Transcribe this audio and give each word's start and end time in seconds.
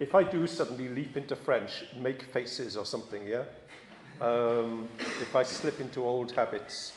if 0.00 0.14
I 0.14 0.22
do 0.22 0.46
suddenly 0.46 0.88
leap 0.88 1.16
into 1.16 1.34
French, 1.34 1.84
make 1.96 2.22
faces 2.22 2.76
or 2.76 2.86
something, 2.86 3.26
yeah? 3.26 3.44
Um, 4.20 4.88
if 4.98 5.34
I 5.34 5.42
slip 5.42 5.80
into 5.80 6.04
old 6.04 6.32
habits, 6.32 6.92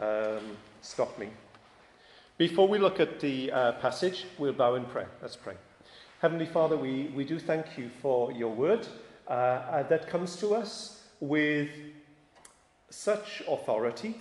um, 0.00 0.56
stop 0.80 1.18
me. 1.18 1.28
Before 2.38 2.68
we 2.68 2.78
look 2.78 3.00
at 3.00 3.20
the 3.20 3.52
uh, 3.52 3.72
passage, 3.72 4.26
we'll 4.38 4.52
bow 4.52 4.76
in 4.76 4.84
prayer. 4.84 5.10
Let's 5.20 5.36
pray. 5.36 5.54
Heavenly 6.20 6.46
Father, 6.46 6.76
we, 6.76 7.10
we 7.14 7.24
do 7.24 7.38
thank 7.38 7.76
you 7.76 7.90
for 8.00 8.32
your 8.32 8.52
word 8.54 8.86
uh, 9.28 9.32
uh, 9.32 9.82
that 9.84 10.08
comes 10.08 10.36
to 10.36 10.54
us 10.54 11.02
with 11.20 11.70
such 12.90 13.42
authority 13.48 14.20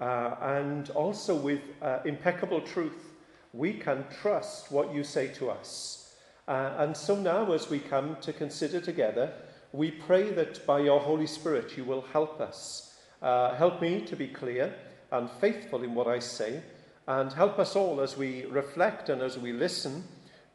uh, 0.00 0.34
and 0.42 0.90
also 0.90 1.34
with 1.34 1.60
uh, 1.82 1.98
impeccable 2.04 2.60
truth. 2.60 3.14
We 3.52 3.72
can 3.72 4.04
trust 4.22 4.70
what 4.70 4.94
you 4.94 5.02
say 5.02 5.28
to 5.34 5.50
us. 5.50 6.07
Uh, 6.48 6.74
and 6.78 6.96
so 6.96 7.14
now, 7.14 7.52
as 7.52 7.68
we 7.68 7.78
come 7.78 8.16
to 8.22 8.32
consider 8.32 8.80
together, 8.80 9.30
we 9.72 9.90
pray 9.90 10.30
that 10.30 10.64
by 10.66 10.80
your 10.80 10.98
Holy 10.98 11.26
Spirit 11.26 11.76
you 11.76 11.84
will 11.84 12.00
help 12.12 12.40
us. 12.40 12.96
Uh, 13.20 13.54
help 13.54 13.82
me 13.82 14.00
to 14.00 14.16
be 14.16 14.26
clear 14.26 14.74
and 15.12 15.30
faithful 15.42 15.82
in 15.82 15.94
what 15.94 16.06
I 16.06 16.20
say, 16.20 16.62
and 17.06 17.30
help 17.34 17.58
us 17.58 17.76
all 17.76 18.00
as 18.00 18.16
we 18.16 18.46
reflect 18.46 19.10
and 19.10 19.20
as 19.20 19.36
we 19.38 19.52
listen 19.52 20.04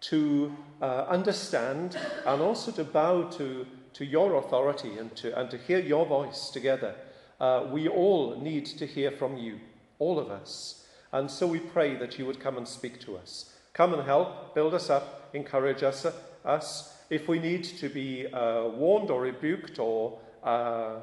to 0.02 0.56
uh, 0.82 1.06
understand 1.08 1.96
and 2.26 2.42
also 2.42 2.72
to 2.72 2.84
bow 2.84 3.30
to, 3.30 3.66
to 3.94 4.04
your 4.04 4.36
authority 4.36 4.98
and 4.98 5.16
to, 5.18 5.40
and 5.40 5.52
to 5.52 5.58
hear 5.58 5.80
your 5.80 6.08
voice 6.08 6.50
together. 6.50 6.96
Uh, 7.40 7.68
we 7.70 7.88
all 7.88 8.40
need 8.42 8.66
to 8.66 8.88
hear 8.88 9.12
from 9.12 9.38
you, 9.38 9.60
all 10.00 10.18
of 10.18 10.32
us. 10.32 10.88
And 11.12 11.30
so 11.30 11.46
we 11.46 11.60
pray 11.60 11.96
that 11.98 12.18
you 12.18 12.26
would 12.26 12.40
come 12.40 12.58
and 12.58 12.68
speak 12.68 13.00
to 13.02 13.16
us. 13.16 13.53
Come 13.74 13.96
and 13.96 14.04
help, 14.04 14.54
build 14.54 14.76
us 14.76 14.92
up, 14.92 15.30
encourage 15.34 15.82
us. 15.82 16.06
us. 16.46 16.94
If 17.10 17.28
we 17.28 17.40
need 17.40 17.64
to 17.64 17.90
be 17.90 18.28
uh, 18.28 18.68
warned 18.68 19.10
or 19.10 19.22
rebuked 19.22 19.80
or 19.80 20.20
uh, 20.44 20.98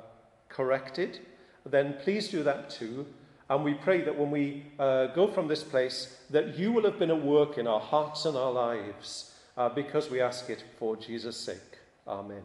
corrected, 0.48 1.18
then 1.66 1.96
please 2.02 2.28
do 2.28 2.44
that 2.44 2.70
too. 2.70 3.06
And 3.48 3.64
we 3.64 3.74
pray 3.74 4.02
that 4.02 4.16
when 4.16 4.30
we 4.30 4.66
uh, 4.78 5.08
go 5.08 5.26
from 5.26 5.48
this 5.48 5.64
place, 5.64 6.20
that 6.30 6.56
you 6.56 6.70
will 6.70 6.84
have 6.84 7.00
been 7.00 7.10
at 7.10 7.20
work 7.20 7.58
in 7.58 7.66
our 7.66 7.80
hearts 7.80 8.24
and 8.24 8.36
our 8.36 8.52
lives, 8.52 9.34
uh, 9.56 9.68
because 9.68 10.08
we 10.08 10.20
ask 10.20 10.48
it 10.48 10.62
for 10.78 10.96
Jesus' 10.96 11.36
sake. 11.36 11.78
Amen. 12.06 12.42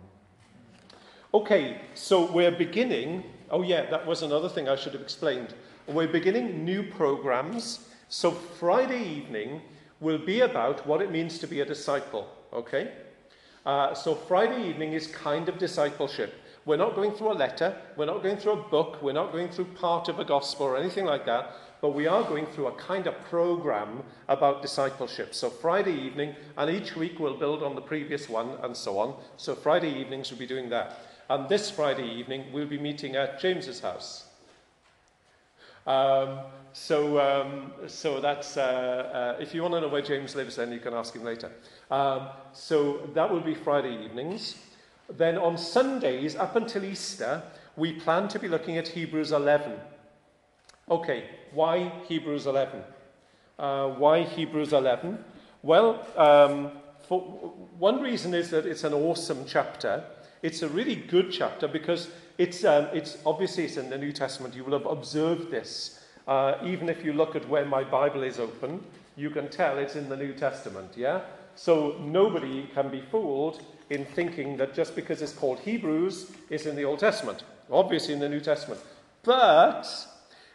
Okay, 1.35 1.81
so 1.93 2.31
we're 2.31 2.49
beginning. 2.49 3.23
Oh, 3.51 3.61
yeah, 3.61 3.87
that 3.91 4.07
was 4.07 4.23
another 4.23 4.49
thing 4.49 4.67
I 4.67 4.75
should 4.75 4.93
have 4.93 5.01
explained. 5.03 5.53
We're 5.85 6.07
beginning 6.07 6.65
new 6.65 6.81
programs. 6.81 7.87
So 8.09 8.31
Friday 8.31 9.03
evening 9.03 9.61
will 9.99 10.17
be 10.17 10.41
about 10.41 10.85
what 10.85 11.01
it 11.01 11.11
means 11.11 11.39
to 11.39 11.47
be 11.47 11.61
a 11.61 11.65
disciple, 11.65 12.27
okay? 12.53 12.91
Uh, 13.65 13.93
so 13.93 14.13
Friday 14.13 14.69
evening 14.69 14.93
is 14.93 15.07
kind 15.07 15.49
of 15.49 15.57
discipleship. 15.57 16.33
We're 16.65 16.77
not 16.77 16.95
going 16.95 17.11
through 17.11 17.31
a 17.31 17.33
letter, 17.33 17.75
we're 17.95 18.05
not 18.05 18.23
going 18.23 18.37
through 18.37 18.53
a 18.53 18.69
book, 18.69 19.01
we're 19.01 19.13
not 19.13 19.31
going 19.31 19.49
through 19.49 19.65
part 19.65 20.09
of 20.09 20.19
a 20.19 20.25
gospel 20.25 20.65
or 20.65 20.77
anything 20.77 21.05
like 21.05 21.25
that, 21.25 21.51
but 21.79 21.93
we 21.93 22.07
are 22.07 22.23
going 22.23 22.47
through 22.47 22.67
a 22.67 22.75
kind 22.75 23.05
of 23.05 23.13
program 23.25 24.01
about 24.27 24.61
discipleship. 24.61 25.35
So 25.35 25.49
Friday 25.49 25.93
evening, 25.93 26.35
and 26.57 26.69
each 26.69 26.95
week 26.95 27.19
we'll 27.19 27.37
build 27.37 27.61
on 27.61 27.75
the 27.75 27.81
previous 27.81 28.27
one 28.27 28.57
and 28.63 28.75
so 28.75 28.97
on. 28.97 29.15
So 29.37 29.53
Friday 29.53 29.93
evenings 29.99 30.31
we'll 30.31 30.39
be 30.39 30.47
doing 30.47 30.69
that. 30.69 30.99
And 31.29 31.47
this 31.47 31.69
Friday 31.69 32.07
evening 32.07 32.51
we'll 32.51 32.67
be 32.67 32.79
meeting 32.79 33.15
at 33.15 33.39
James's 33.39 33.79
house. 33.79 34.25
Um, 35.85 36.39
so, 36.73 37.19
um, 37.19 37.71
so 37.87 38.19
that's, 38.19 38.57
uh, 38.57 39.35
uh, 39.37 39.41
if 39.41 39.53
you 39.53 39.61
want 39.61 39.75
to 39.75 39.81
know 39.81 39.87
where 39.87 40.01
James 40.01 40.35
lives, 40.35 40.57
then 40.57 40.71
you 40.71 40.79
can 40.79 40.93
ask 40.93 41.15
him 41.15 41.23
later. 41.23 41.51
Um, 41.89 42.27
so 42.51 43.09
that 43.13 43.31
will 43.31 43.39
be 43.39 43.55
Friday 43.55 44.03
evenings. 44.03 44.55
Then 45.09 45.37
on 45.37 45.57
Sundays, 45.57 46.35
up 46.35 46.55
until 46.55 46.83
Easter, 46.83 47.43
we 47.77 47.93
plan 47.93 48.27
to 48.29 48.39
be 48.39 48.47
looking 48.47 48.77
at 48.77 48.89
Hebrews 48.89 49.31
11. 49.31 49.73
Okay, 50.89 51.29
why 51.53 51.91
Hebrews 52.07 52.45
11? 52.45 52.83
Uh, 53.57 53.89
why 53.89 54.23
Hebrews 54.23 54.73
11? 54.73 55.23
Well, 55.63 56.05
um, 56.17 56.71
for, 57.07 57.21
one 57.79 58.01
reason 58.01 58.33
is 58.33 58.49
that 58.49 58.65
it's 58.65 58.83
an 58.83 58.93
awesome 58.93 59.45
chapter. 59.47 60.03
It's 60.45 60.61
a 60.61 60.69
really 60.69 60.93
good 60.95 61.31
chapter 61.31 61.67
because 61.67 62.11
it's, 62.37 62.63
um, 62.65 62.85
it's 62.93 63.17
obviously 63.25 63.65
it's 63.65 63.77
in 63.77 63.89
the 63.89 63.97
New 63.97 64.11
Testament. 64.11 64.53
You 64.53 64.63
will 64.63 64.77
have 64.77 64.85
observed 64.85 65.49
this. 65.49 66.05
Uh, 66.27 66.57
even 66.63 66.87
if 66.87 67.03
you 67.03 67.13
look 67.13 67.35
at 67.35 67.49
where 67.49 67.65
my 67.65 67.83
Bible 67.83 68.21
is 68.21 68.37
open, 68.37 68.79
you 69.15 69.31
can 69.31 69.49
tell 69.49 69.79
it's 69.79 69.95
in 69.95 70.07
the 70.07 70.15
New 70.15 70.33
Testament, 70.33 70.91
yeah? 70.95 71.21
So 71.55 71.95
nobody 71.99 72.69
can 72.75 72.89
be 72.89 73.01
fooled 73.09 73.63
in 73.89 74.05
thinking 74.05 74.55
that 74.57 74.75
just 74.75 74.95
because 74.95 75.23
it's 75.23 75.33
called 75.33 75.57
Hebrews, 75.61 76.31
it's 76.51 76.67
in 76.67 76.75
the 76.75 76.85
Old 76.85 76.99
Testament. 76.99 77.43
Obviously 77.71 78.13
in 78.13 78.19
the 78.19 78.29
New 78.29 78.39
Testament. 78.39 78.79
But 79.23 79.87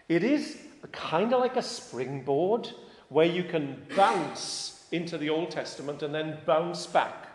it 0.09 0.23
is 0.23 0.57
kind 0.93 1.35
of 1.35 1.41
like 1.41 1.57
a 1.57 1.63
springboard 1.63 2.71
where 3.09 3.27
you 3.27 3.43
can 3.43 3.85
bounce 3.97 4.87
into 4.93 5.19
the 5.19 5.31
Old 5.31 5.51
Testament 5.51 6.05
and 6.05 6.15
then 6.15 6.39
bounce 6.47 6.87
back. 6.87 7.30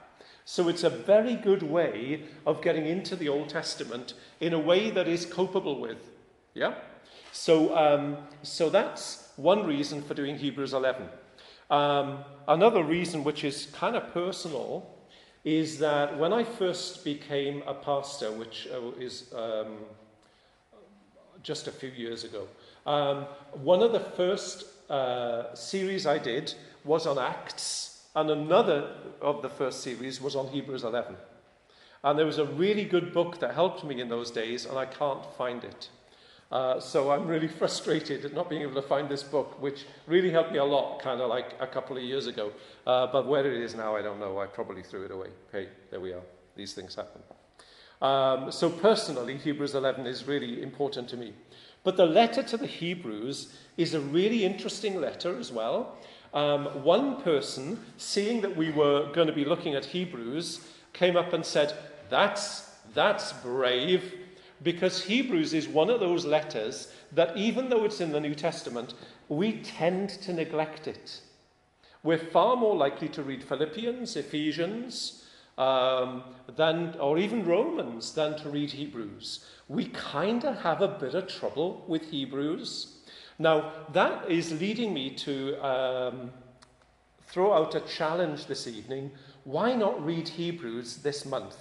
So 0.46 0.70
it's 0.70 0.84
a 0.84 0.90
very 0.92 1.36
good 1.36 1.64
way 1.64 2.24
of 2.46 2.62
getting 2.62 2.86
into 2.86 3.16
the 3.16 3.30
Old 3.30 3.50
Testament 3.50 4.14
in 4.40 4.54
a 4.54 4.60
way 4.60 4.92
that 4.92 5.08
is 5.08 5.26
copable 5.26 5.80
with. 5.80 5.98
Yeah? 6.54 6.76
So, 7.32 7.76
um, 7.76 8.18
so 8.44 8.70
that's 8.70 9.32
one 9.36 9.66
reason 9.66 10.04
for 10.04 10.14
doing 10.14 10.38
Hebrews 10.38 10.74
11. 10.74 11.08
Um, 11.72 12.20
another 12.48 12.84
reason, 12.84 13.24
which 13.24 13.44
is 13.44 13.68
kind 13.74 13.96
of 13.96 14.14
personal, 14.14 14.88
is 15.44 15.80
that 15.80 16.18
when 16.18 16.32
I 16.32 16.44
first 16.44 17.04
became 17.04 17.64
a 17.66 17.74
pastor, 17.74 18.32
which 18.32 18.68
uh, 18.72 18.92
is 19.00 19.34
um, 19.34 19.78
just 21.42 21.68
a 21.68 21.72
few 21.72 21.90
years 21.90 22.24
ago, 22.24 22.48
um, 22.86 23.26
one 23.64 23.82
of 23.82 23.92
the 23.92 24.00
first 24.00 24.66
uh, 24.92 25.54
series 25.56 26.06
I 26.06 26.20
did 26.20 26.54
was 26.84 27.08
on 27.08 27.18
Acts, 27.18 27.95
and 28.16 28.30
another 28.30 28.90
of 29.22 29.42
the 29.42 29.50
first 29.50 29.82
series 29.82 30.22
was 30.22 30.36
on 30.36 30.48
Hebrews 30.48 30.84
11. 30.84 31.16
And 32.04 32.20
there 32.20 32.26
was 32.26 32.38
a 32.38 32.46
really 32.46 32.86
good 32.86 33.14
book 33.14 33.40
that 33.40 33.56
helped 33.56 33.84
me 33.84 34.00
in 34.00 34.10
those 34.10 34.32
days, 34.32 34.66
and 34.66 34.78
I 34.78 34.86
can't 34.86 35.26
find 35.38 35.64
it. 35.64 35.90
Uh, 36.52 36.80
so 36.80 37.12
I'm 37.12 37.28
really 37.28 37.48
frustrated 37.60 38.24
at 38.24 38.34
not 38.34 38.50
being 38.50 38.62
able 38.62 38.76
to 38.76 38.88
find 38.88 39.10
this 39.10 39.24
book, 39.24 39.62
which 39.62 39.86
really 40.08 40.30
helped 40.30 40.52
me 40.52 40.60
a 40.60 40.64
lot, 40.64 41.02
kind 41.02 41.20
of 41.20 41.30
like 41.30 41.56
a 41.60 41.68
couple 41.68 41.98
of 41.98 42.04
years 42.04 42.28
ago. 42.28 42.52
Uh, 42.86 43.08
but 43.08 43.28
where 43.28 43.46
it 43.46 43.62
is 43.62 43.76
now, 43.76 43.96
I 43.96 44.02
don't 44.02 44.20
know. 44.20 44.40
I 44.40 44.46
probably 44.46 44.84
threw 44.84 45.04
it 45.04 45.12
away. 45.12 45.30
Hey, 45.52 45.70
there 45.90 46.00
we 46.00 46.14
are. 46.14 46.22
These 46.56 46.74
things 46.74 46.96
happen. 46.96 47.22
Um, 48.02 48.52
so 48.52 48.70
personally, 48.70 49.38
Hebrews 49.38 49.74
11 49.74 50.06
is 50.06 50.28
really 50.28 50.62
important 50.62 51.10
to 51.10 51.18
me. 51.18 51.34
But 51.84 51.98
the 51.98 52.06
letter 52.06 52.44
to 52.44 52.58
the 52.58 52.68
Hebrews 52.68 53.54
is 53.78 53.94
a 53.94 54.00
really 54.00 54.44
interesting 54.46 55.00
letter 55.00 55.38
as 55.38 55.52
well. 55.52 55.98
Um, 56.36 56.84
one 56.84 57.22
person, 57.24 57.80
seeing 57.98 58.42
that 58.42 58.56
we 58.56 58.72
were 58.72 59.12
going 59.14 59.28
to 59.28 59.34
be 59.34 59.46
looking 59.46 59.74
at 59.74 59.86
Hebrews, 59.86 60.68
came 60.94 61.16
up 61.16 61.34
and 61.34 61.46
said, 61.46 61.74
That's, 62.10 62.70
that's 62.94 63.34
brave 63.34 64.14
because 64.62 65.04
Hebrews 65.04 65.54
is 65.54 65.68
one 65.68 65.90
of 65.90 66.00
those 66.00 66.26
letters 66.26 66.92
that, 67.12 67.36
even 67.38 67.70
though 67.70 67.86
it's 67.86 68.02
in 68.02 68.12
the 68.12 68.20
New 68.20 68.36
Testament, 68.36 68.94
we 69.30 69.62
tend 69.62 70.10
to 70.10 70.34
neglect 70.34 70.88
it. 70.88 71.22
We're 72.04 72.18
far 72.18 72.56
more 72.56 72.76
likely 72.76 73.10
to 73.10 73.24
read 73.24 73.44
Philippians, 73.44 74.16
Ephesians, 74.16 75.26
um, 75.58 76.24
than, 76.56 76.96
or 77.00 77.18
even 77.18 77.46
Romans 77.46 78.14
than 78.14 78.38
to 78.40 78.50
read 78.50 78.72
Hebrews. 78.72 79.46
We 79.68 79.86
kind 79.88 80.44
of 80.44 80.58
have 80.60 80.82
a 80.82 80.88
bit 80.88 81.16
of 81.16 81.28
trouble 81.28 81.84
with 81.88 82.10
Hebrews. 82.10 82.95
Now, 83.38 83.72
that 83.92 84.32
is 84.32 84.60
leading 84.60 84.94
me 84.94 85.10
to 85.12 85.56
um, 85.66 86.32
throw 87.28 87.54
out 87.54 87.76
a 87.76 87.82
challenge 87.82 88.46
this 88.46 88.68
evening. 88.68 89.12
Why 89.44 89.76
not 89.76 90.04
read 90.04 90.28
Hebrews 90.28 90.98
this 90.98 91.26
month? 91.26 91.58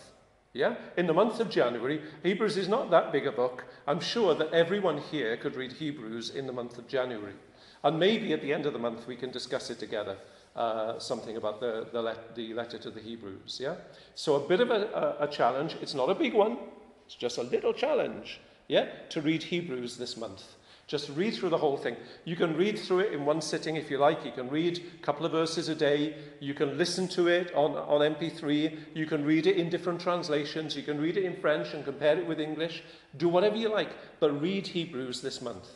Yeah? 0.53 0.77
In 0.97 1.09
the 1.09 1.13
month 1.13 1.41
of 1.41 1.51
January, 1.51 2.01
Hebrews 2.23 2.57
is 2.57 2.69
not 2.69 2.91
that 2.93 3.11
big 3.11 3.27
a 3.27 3.33
book. 3.33 3.65
I'm 3.89 3.99
sure 3.99 4.35
that 4.37 4.53
everyone 4.53 4.99
here 4.99 5.37
could 5.37 5.57
read 5.57 5.73
Hebrews 5.73 6.31
in 6.31 6.47
the 6.47 6.53
month 6.53 6.79
of 6.79 6.87
January. 6.87 7.35
And 7.83 7.99
maybe 7.99 8.33
at 8.33 8.41
the 8.41 8.53
end 8.53 8.67
of 8.67 8.73
the 8.73 8.79
month 8.79 9.09
we 9.09 9.17
can 9.17 9.33
discuss 9.33 9.69
it 9.69 9.81
together, 9.81 10.17
uh, 10.55 11.01
something 11.01 11.37
about 11.37 11.59
the, 11.59 11.89
the, 11.93 12.01
let, 12.01 12.37
the, 12.37 12.55
letter 12.55 12.79
to 12.79 12.91
the 12.91 13.01
Hebrews. 13.01 13.59
Yeah? 13.61 13.75
So 14.15 14.37
a 14.37 14.49
bit 14.49 14.61
of 14.61 14.71
a, 14.71 15.17
a, 15.21 15.25
a 15.25 15.29
challenge. 15.29 15.77
It's 15.83 15.95
not 15.95 16.09
a 16.09 16.15
big 16.15 16.35
one, 16.35 16.57
it's 17.05 17.17
just 17.17 17.39
a 17.39 17.43
little 17.43 17.73
challenge 17.73 18.41
yeah, 18.69 18.87
to 19.11 19.21
read 19.21 19.43
Hebrews 19.43 19.97
this 19.97 20.17
month. 20.17 20.45
Just 20.87 21.09
read 21.11 21.35
through 21.35 21.49
the 21.49 21.59
whole 21.59 21.79
thing. 21.79 21.97
You 22.25 22.37
can 22.37 22.57
read 22.57 22.79
through 22.79 23.01
it 23.01 23.13
in 23.13 23.25
one 23.25 23.41
sitting 23.41 23.77
if 23.77 23.91
you 23.91 23.97
like. 23.97 24.25
You 24.25 24.33
can 24.33 24.51
read 24.51 24.83
a 24.99 25.03
couple 25.03 25.25
of 25.25 25.33
verses 25.33 25.69
a 25.71 25.75
day. 25.75 26.15
You 26.41 26.53
can 26.53 26.77
listen 26.77 27.09
to 27.09 27.29
it 27.29 27.55
on, 27.55 27.73
on 27.73 28.15
MP3. 28.15 28.79
You 28.93 29.07
can 29.07 29.25
read 29.25 29.47
it 29.47 29.57
in 29.57 29.71
different 29.71 30.01
translations. 30.01 30.77
You 30.77 30.83
can 30.83 31.01
read 31.01 31.17
it 31.17 31.25
in 31.25 31.41
French 31.41 31.73
and 31.73 31.85
compare 31.85 32.19
it 32.19 32.27
with 32.27 32.39
English. 32.39 32.83
Do 33.17 33.29
whatever 33.29 33.57
you 33.57 33.71
like, 33.71 33.91
but 34.21 34.41
read 34.43 34.67
Hebrews 34.67 35.23
this 35.23 35.41
month. 35.41 35.69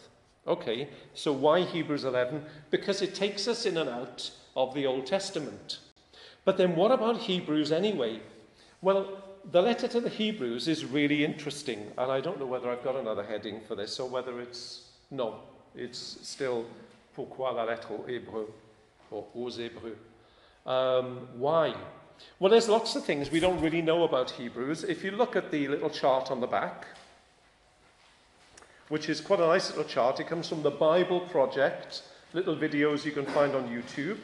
Okay, 0.47 0.89
so 1.15 1.33
why 1.33 1.61
Hebrews 1.61 2.05
11? 2.05 2.45
Because 2.71 3.01
it 3.01 3.15
takes 3.15 3.49
us 3.49 3.65
in 3.65 3.77
and 3.79 3.89
out 3.89 4.31
of 4.57 4.75
the 4.75 4.87
Old 4.87 5.07
Testament. 5.07 5.79
But 6.45 6.57
then 6.57 6.77
what 6.77 6.93
about 6.93 7.19
Hebrews 7.19 7.73
anyway? 7.73 8.21
Well, 8.81 9.23
the 9.51 9.63
letter 9.63 9.89
to 9.89 10.01
the 10.01 10.09
Hebrews 10.09 10.69
is 10.69 10.85
really 10.85 11.25
interesting, 11.25 11.93
and 11.97 12.13
I 12.13 12.21
don't 12.21 12.39
know 12.39 12.47
whether 12.47 12.71
I've 12.71 12.85
got 12.85 12.97
another 12.97 13.25
heading 13.25 13.61
for 13.67 13.75
this 13.75 13.99
or 13.99 14.09
whether 14.09 14.41
it's. 14.41 14.88
No, 15.11 15.37
it's 15.75 16.19
still 16.23 16.65
Pourquoi 17.15 17.53
la 17.53 17.65
lettre 17.65 17.91
aux 17.91 18.05
Hébreux 18.07 18.49
or 19.11 19.27
aux 19.35 19.51
Hébreux. 19.51 19.97
Um, 20.67 21.29
why? 21.37 21.75
Well, 22.39 22.51
there's 22.51 22.69
lots 22.69 22.95
of 22.95 23.05
things 23.05 23.31
we 23.31 23.41
don't 23.41 23.61
really 23.61 23.83
know 23.83 24.05
about 24.05 24.31
Hebrews. 24.31 24.85
If 24.85 25.03
you 25.03 25.11
look 25.13 25.35
at 25.35 25.51
the 25.51 25.67
little 25.69 25.91
chart 25.91 26.31
on 26.31 26.41
the 26.41 26.47
back, 26.47 26.87
which 28.89 29.09
is 29.09 29.21
quite 29.21 29.41
a 29.41 29.47
nice 29.47 29.69
little 29.71 29.85
chart, 29.85 30.21
it 30.21 30.29
comes 30.29 30.49
from 30.49 30.63
the 30.63 30.71
Bible 30.71 31.21
Project, 31.21 32.03
little 32.33 32.57
videos 32.57 33.05
you 33.05 33.13
can 33.13 33.27
find 33.27 33.55
on 33.55 33.69
YouTube. 33.69 34.19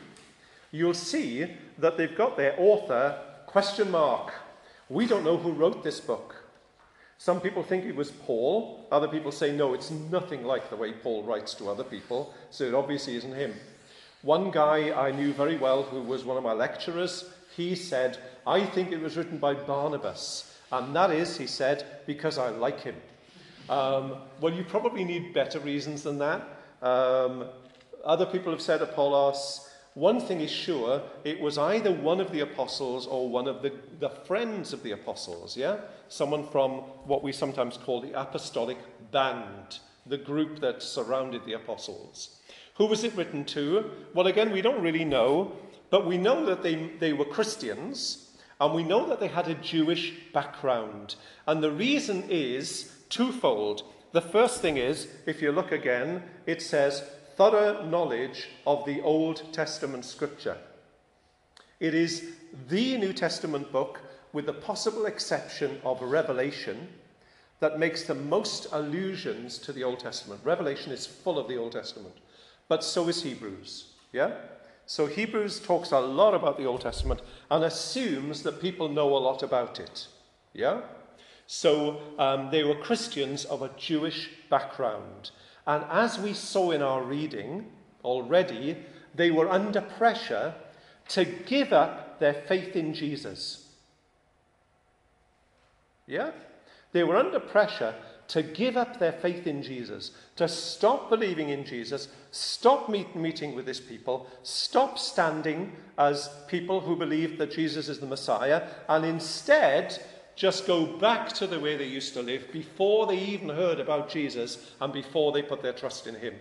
You'll 0.70 0.94
see 0.94 1.46
that 1.78 1.96
they've 1.96 2.16
got 2.16 2.36
their 2.36 2.54
author 2.58 3.18
question 3.46 3.90
mark 3.90 4.32
we 4.88 5.06
don't 5.06 5.24
know 5.24 5.36
who 5.36 5.52
wrote 5.52 5.82
this 5.82 6.00
book. 6.00 6.43
Some 7.24 7.40
people 7.40 7.62
think 7.62 7.86
it 7.86 7.96
was 7.96 8.10
Paul. 8.10 8.86
Other 8.92 9.08
people 9.08 9.32
say, 9.32 9.56
no, 9.56 9.72
it's 9.72 9.90
nothing 9.90 10.44
like 10.44 10.68
the 10.68 10.76
way 10.76 10.92
Paul 10.92 11.22
writes 11.22 11.54
to 11.54 11.70
other 11.70 11.82
people, 11.82 12.34
so 12.50 12.64
it 12.64 12.74
obviously 12.74 13.16
isn't 13.16 13.34
him. 13.34 13.54
One 14.20 14.50
guy 14.50 14.92
I 14.92 15.10
knew 15.10 15.32
very 15.32 15.56
well, 15.56 15.84
who 15.84 16.02
was 16.02 16.22
one 16.22 16.36
of 16.36 16.44
my 16.44 16.52
lecturers, 16.52 17.24
he 17.56 17.76
said, 17.76 18.18
I 18.46 18.66
think 18.66 18.92
it 18.92 19.00
was 19.00 19.16
written 19.16 19.38
by 19.38 19.54
Barnabas. 19.54 20.54
And 20.70 20.94
that 20.94 21.12
is, 21.12 21.38
he 21.38 21.46
said, 21.46 22.02
because 22.04 22.36
I 22.36 22.50
like 22.50 22.80
him. 22.80 22.96
Um, 23.70 24.16
well, 24.42 24.52
you 24.52 24.62
probably 24.62 25.02
need 25.02 25.32
better 25.32 25.60
reasons 25.60 26.02
than 26.02 26.18
that. 26.18 26.46
Um, 26.82 27.46
other 28.04 28.26
people 28.26 28.52
have 28.52 28.60
said 28.60 28.82
Apollos. 28.82 29.66
One 29.94 30.20
thing 30.20 30.40
is 30.40 30.50
sure, 30.50 31.02
it 31.22 31.40
was 31.40 31.56
either 31.56 31.92
one 31.92 32.20
of 32.20 32.32
the 32.32 32.40
apostles 32.40 33.06
or 33.06 33.28
one 33.28 33.46
of 33.46 33.62
the, 33.62 33.72
the 34.00 34.08
friends 34.10 34.72
of 34.72 34.82
the 34.82 34.90
apostles, 34.90 35.56
yeah? 35.56 35.76
Someone 36.08 36.48
from 36.48 36.78
what 37.06 37.22
we 37.22 37.30
sometimes 37.30 37.76
call 37.76 38.00
the 38.00 38.20
apostolic 38.20 38.78
band, 39.12 39.78
the 40.04 40.18
group 40.18 40.58
that 40.60 40.82
surrounded 40.82 41.44
the 41.44 41.52
apostles. 41.52 42.40
Who 42.74 42.86
was 42.86 43.04
it 43.04 43.14
written 43.14 43.44
to? 43.46 43.88
Well, 44.14 44.26
again, 44.26 44.50
we 44.50 44.62
don't 44.62 44.82
really 44.82 45.04
know, 45.04 45.52
but 45.90 46.06
we 46.06 46.18
know 46.18 46.44
that 46.44 46.64
they, 46.64 46.90
they 46.98 47.12
were 47.12 47.24
Christians, 47.24 48.36
and 48.60 48.74
we 48.74 48.82
know 48.82 49.06
that 49.06 49.20
they 49.20 49.28
had 49.28 49.46
a 49.46 49.54
Jewish 49.54 50.12
background. 50.32 51.14
And 51.46 51.62
the 51.62 51.70
reason 51.70 52.24
is 52.28 52.90
twofold. 53.10 53.84
The 54.10 54.20
first 54.20 54.60
thing 54.60 54.76
is, 54.76 55.06
if 55.26 55.40
you 55.40 55.52
look 55.52 55.70
again, 55.70 56.24
it 56.46 56.62
says, 56.62 57.08
thorough 57.36 57.84
knowledge 57.84 58.48
of 58.66 58.84
the 58.84 59.00
Old 59.02 59.52
Testament 59.52 60.04
scripture. 60.04 60.56
It 61.80 61.94
is 61.94 62.34
the 62.68 62.96
New 62.96 63.12
Testament 63.12 63.70
book, 63.72 64.00
with 64.32 64.46
the 64.46 64.52
possible 64.52 65.06
exception 65.06 65.80
of 65.84 66.00
Revelation, 66.02 66.88
that 67.60 67.78
makes 67.78 68.04
the 68.04 68.14
most 68.14 68.66
allusions 68.72 69.58
to 69.58 69.72
the 69.72 69.84
Old 69.84 70.00
Testament. 70.00 70.40
Revelation 70.44 70.92
is 70.92 71.06
full 71.06 71.38
of 71.38 71.48
the 71.48 71.56
Old 71.56 71.72
Testament, 71.72 72.14
but 72.68 72.84
so 72.84 73.08
is 73.08 73.22
Hebrews. 73.22 73.92
Yeah? 74.12 74.32
So 74.86 75.06
Hebrews 75.06 75.60
talks 75.60 75.92
a 75.92 76.00
lot 76.00 76.34
about 76.34 76.58
the 76.58 76.66
Old 76.66 76.82
Testament 76.82 77.20
and 77.50 77.64
assumes 77.64 78.42
that 78.42 78.60
people 78.60 78.88
know 78.88 79.16
a 79.16 79.18
lot 79.18 79.42
about 79.42 79.80
it. 79.80 80.08
Yeah? 80.52 80.82
So 81.46 82.00
um, 82.18 82.50
they 82.50 82.64
were 82.64 82.74
Christians 82.74 83.44
of 83.44 83.62
a 83.62 83.70
Jewish 83.76 84.30
background. 84.50 85.30
And 85.66 85.84
as 85.90 86.18
we 86.18 86.34
saw 86.34 86.70
in 86.70 86.82
our 86.82 87.02
reading 87.02 87.66
already, 88.04 88.76
they 89.14 89.30
were 89.30 89.48
under 89.48 89.80
pressure 89.80 90.54
to 91.08 91.24
give 91.24 91.72
up 91.72 92.18
their 92.18 92.34
faith 92.34 92.76
in 92.76 92.94
Jesus. 92.94 93.68
Yeah? 96.06 96.32
They 96.92 97.04
were 97.04 97.16
under 97.16 97.40
pressure 97.40 97.94
to 98.28 98.42
give 98.42 98.76
up 98.76 98.98
their 98.98 99.12
faith 99.12 99.46
in 99.46 99.62
Jesus, 99.62 100.12
to 100.36 100.48
stop 100.48 101.10
believing 101.10 101.50
in 101.50 101.64
Jesus, 101.64 102.08
stop 102.30 102.88
meet, 102.88 103.14
meeting 103.14 103.54
with 103.54 103.66
this 103.66 103.80
people, 103.80 104.26
stop 104.42 104.98
standing 104.98 105.72
as 105.98 106.30
people 106.48 106.80
who 106.80 106.96
believe 106.96 107.36
that 107.38 107.52
Jesus 107.52 107.88
is 107.88 108.00
the 108.00 108.06
Messiah, 108.06 108.66
and 108.88 109.04
instead 109.04 110.02
just 110.36 110.66
go 110.66 110.84
back 110.84 111.32
to 111.34 111.46
the 111.46 111.60
way 111.60 111.76
they 111.76 111.86
used 111.86 112.14
to 112.14 112.22
live 112.22 112.50
before 112.52 113.06
they 113.06 113.18
even 113.18 113.48
heard 113.48 113.80
about 113.80 114.08
Jesus 114.08 114.72
and 114.80 114.92
before 114.92 115.32
they 115.32 115.42
put 115.42 115.62
their 115.62 115.72
trust 115.72 116.06
in 116.06 116.14
him. 116.14 116.34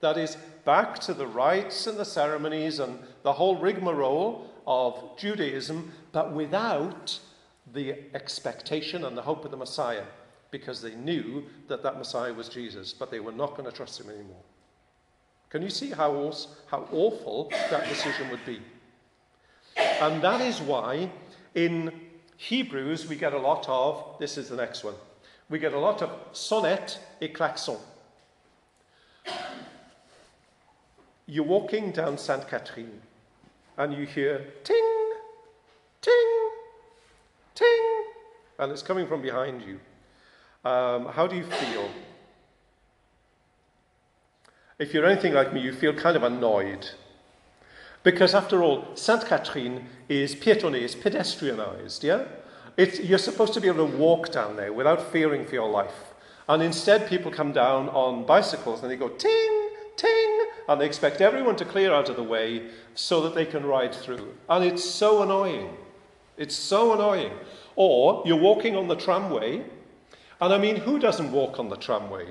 That 0.00 0.18
is, 0.18 0.36
back 0.64 0.98
to 1.00 1.14
the 1.14 1.26
rites 1.26 1.86
and 1.86 1.96
the 1.96 2.04
ceremonies 2.04 2.80
and 2.80 2.98
the 3.22 3.32
whole 3.32 3.56
rigmarole 3.56 4.50
of 4.66 5.16
Judaism, 5.16 5.92
but 6.10 6.32
without 6.32 7.18
the 7.72 7.94
expectation 8.14 9.04
and 9.04 9.16
the 9.16 9.22
hope 9.22 9.44
of 9.44 9.52
the 9.52 9.56
Messiah, 9.56 10.04
because 10.50 10.82
they 10.82 10.94
knew 10.96 11.44
that 11.68 11.82
that 11.84 11.98
Messiah 11.98 12.34
was 12.34 12.48
Jesus, 12.48 12.92
but 12.92 13.10
they 13.10 13.20
were 13.20 13.32
not 13.32 13.56
going 13.56 13.70
to 13.70 13.74
trust 13.74 14.00
him 14.00 14.10
anymore. 14.10 14.42
Can 15.50 15.62
you 15.62 15.70
see 15.70 15.90
how, 15.90 16.32
how 16.66 16.88
awful 16.92 17.50
that 17.70 17.88
decision 17.88 18.28
would 18.30 18.44
be? 18.44 18.60
And 19.76 20.22
that 20.22 20.40
is 20.40 20.60
why 20.60 21.10
in 21.54 21.92
Hebrews, 22.42 23.08
we 23.08 23.14
get 23.14 23.34
a 23.34 23.38
lot 23.38 23.68
of, 23.68 24.18
this 24.18 24.36
is 24.36 24.48
the 24.48 24.56
next 24.56 24.82
one, 24.82 24.94
we 25.48 25.60
get 25.60 25.74
a 25.74 25.78
lot 25.78 26.02
of 26.02 26.10
sonnette 26.32 26.98
et 27.20 27.34
klaxon. 27.34 27.76
You're 31.26 31.44
walking 31.44 31.92
down 31.92 32.18
Sainte 32.18 32.48
Catherine 32.48 33.00
and 33.78 33.94
you 33.94 34.06
hear 34.06 34.44
ting, 34.64 35.12
ting, 36.00 36.50
ting, 37.54 38.04
and 38.58 38.72
it's 38.72 38.82
coming 38.82 39.06
from 39.06 39.22
behind 39.22 39.62
you. 39.62 39.78
Um, 40.68 41.06
how 41.06 41.28
do 41.28 41.36
you 41.36 41.44
feel? 41.44 41.88
If 44.80 44.92
you're 44.92 45.06
anything 45.06 45.32
like 45.32 45.52
me, 45.52 45.60
you 45.60 45.72
feel 45.72 45.94
kind 45.94 46.16
of 46.16 46.24
annoyed. 46.24 46.90
Because 48.02 48.34
after 48.34 48.62
all, 48.62 48.96
Sainte 48.96 49.26
Catherine 49.26 49.86
is 50.08 50.34
piétonnised, 50.34 51.00
pedestrianised, 51.02 52.02
yeah? 52.02 52.24
It's, 52.76 52.98
you're 53.00 53.18
supposed 53.18 53.54
to 53.54 53.60
be 53.60 53.68
able 53.68 53.88
to 53.88 53.96
walk 53.96 54.32
down 54.32 54.56
there 54.56 54.72
without 54.72 55.12
fearing 55.12 55.44
for 55.44 55.54
your 55.54 55.68
life. 55.68 56.14
And 56.48 56.62
instead, 56.62 57.08
people 57.08 57.30
come 57.30 57.52
down 57.52 57.88
on 57.90 58.24
bicycles 58.24 58.82
and 58.82 58.90
they 58.90 58.96
go 58.96 59.08
ting, 59.08 59.70
ting, 59.96 60.46
and 60.68 60.80
they 60.80 60.86
expect 60.86 61.20
everyone 61.20 61.56
to 61.56 61.64
clear 61.64 61.92
out 61.92 62.08
of 62.08 62.16
the 62.16 62.22
way 62.22 62.68
so 62.94 63.20
that 63.22 63.34
they 63.34 63.46
can 63.46 63.64
ride 63.64 63.94
through. 63.94 64.34
And 64.48 64.64
it's 64.64 64.84
so 64.84 65.22
annoying. 65.22 65.76
It's 66.36 66.56
so 66.56 66.94
annoying. 66.94 67.32
Or 67.76 68.22
you're 68.26 68.40
walking 68.40 68.74
on 68.74 68.88
the 68.88 68.96
tramway, 68.96 69.62
and 70.40 70.52
I 70.52 70.58
mean, 70.58 70.76
who 70.76 70.98
doesn't 70.98 71.30
walk 71.30 71.58
on 71.58 71.68
the 71.68 71.76
tramway? 71.76 72.28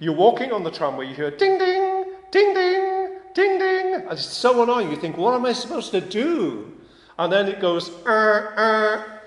You're 0.00 0.14
walking 0.14 0.52
on 0.52 0.64
the 0.64 0.70
tramway, 0.70 1.08
you 1.08 1.14
hear 1.14 1.30
ding 1.30 1.58
ding, 1.58 2.04
ding 2.30 2.54
ding, 2.54 2.97
ding 3.38 3.58
ding. 3.58 3.94
And 3.94 4.12
it's 4.12 4.26
so 4.26 4.62
annoying. 4.62 4.90
You 4.90 4.96
think, 4.96 5.16
what 5.16 5.34
am 5.34 5.46
I 5.46 5.52
supposed 5.52 5.92
to 5.92 6.00
do? 6.00 6.72
And 7.18 7.32
then 7.32 7.48
it 7.48 7.60
goes, 7.60 7.90
er, 8.06 8.54
er, 8.58 9.20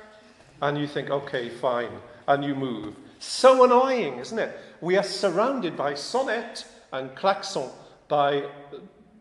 and 0.61 0.77
you 0.77 0.87
think, 0.87 1.09
okay, 1.09 1.49
fine. 1.49 1.91
And 2.27 2.43
you 2.43 2.53
move. 2.53 2.95
So 3.19 3.63
annoying, 3.63 4.17
isn't 4.19 4.37
it? 4.37 4.57
We 4.81 4.97
are 4.97 5.03
surrounded 5.03 5.75
by 5.75 5.93
sonnette 5.93 6.65
and 6.91 7.15
klaxon, 7.15 7.69
by 8.07 8.45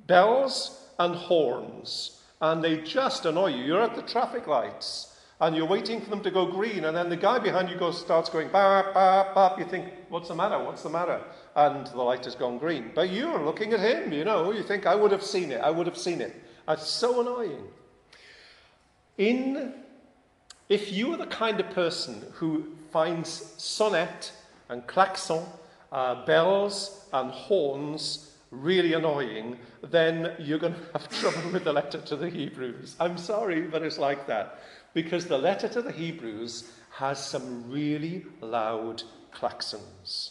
bells 0.06 0.88
and 0.98 1.14
horns. 1.14 2.22
And 2.40 2.62
they 2.62 2.78
just 2.78 3.26
annoy 3.26 3.48
you. 3.48 3.64
You're 3.64 3.82
at 3.82 3.96
the 3.96 4.02
traffic 4.02 4.46
lights 4.46 5.09
and 5.40 5.56
you're 5.56 5.66
waiting 5.66 6.00
for 6.00 6.10
them 6.10 6.20
to 6.22 6.30
go 6.30 6.46
green, 6.46 6.84
and 6.84 6.94
then 6.94 7.08
the 7.08 7.16
guy 7.16 7.38
behind 7.38 7.70
you 7.70 7.76
goes, 7.76 7.98
starts 7.98 8.28
going, 8.28 8.48
bap, 8.48 8.92
bap, 8.92 9.34
bap. 9.34 9.58
You 9.58 9.64
think, 9.64 9.86
what's 10.10 10.28
the 10.28 10.34
matter? 10.34 10.62
What's 10.62 10.82
the 10.82 10.90
matter? 10.90 11.20
And 11.56 11.86
the 11.86 12.02
light 12.02 12.24
has 12.26 12.34
gone 12.34 12.58
green. 12.58 12.90
But 12.94 13.10
you're 13.10 13.42
looking 13.42 13.72
at 13.72 13.80
him, 13.80 14.12
you 14.12 14.24
know. 14.24 14.52
You 14.52 14.62
think, 14.62 14.84
I 14.84 14.94
would 14.94 15.12
have 15.12 15.22
seen 15.22 15.50
it. 15.50 15.62
I 15.62 15.70
would 15.70 15.86
have 15.86 15.96
seen 15.96 16.20
it. 16.20 16.36
It's 16.68 16.86
so 16.86 17.22
annoying. 17.22 17.68
In, 19.16 19.72
if 20.68 20.92
you 20.92 21.14
are 21.14 21.16
the 21.16 21.26
kind 21.26 21.58
of 21.58 21.70
person 21.70 22.22
who 22.34 22.66
finds 22.92 23.54
sonnette 23.56 24.32
and 24.68 24.86
klaxon, 24.86 25.44
uh, 25.90 26.24
bells 26.26 27.06
and 27.12 27.30
horns 27.30 28.30
really 28.50 28.94
annoying, 28.94 29.58
then 29.82 30.34
you're 30.38 30.58
going 30.58 30.74
to 30.92 30.92
have 30.92 31.08
trouble 31.08 31.50
with 31.52 31.64
the 31.64 31.72
letter 31.72 32.00
to 32.00 32.16
the 32.16 32.28
Hebrews. 32.28 32.96
I'm 33.00 33.16
sorry, 33.16 33.62
but 33.62 33.82
it's 33.82 33.98
like 33.98 34.26
that. 34.26 34.58
Because 34.92 35.26
the 35.26 35.38
letter 35.38 35.68
to 35.68 35.82
the 35.82 35.92
Hebrews 35.92 36.70
has 36.92 37.24
some 37.24 37.70
really 37.70 38.26
loud 38.40 39.02
klaxons. 39.32 40.30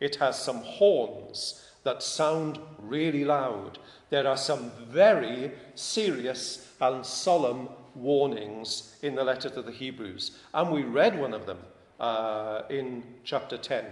It 0.00 0.16
has 0.16 0.38
some 0.38 0.58
horns 0.58 1.64
that 1.82 2.02
sound 2.02 2.58
really 2.78 3.24
loud. 3.24 3.78
There 4.10 4.26
are 4.26 4.36
some 4.36 4.70
very 4.88 5.52
serious 5.74 6.72
and 6.80 7.04
solemn 7.04 7.68
warnings 7.94 8.96
in 9.02 9.14
the 9.14 9.24
letter 9.24 9.48
to 9.50 9.62
the 9.62 9.72
Hebrews. 9.72 10.38
And 10.52 10.70
we 10.70 10.82
read 10.82 11.18
one 11.18 11.34
of 11.34 11.46
them 11.46 11.58
uh, 12.00 12.62
in 12.68 13.02
chapter 13.24 13.56
10. 13.56 13.84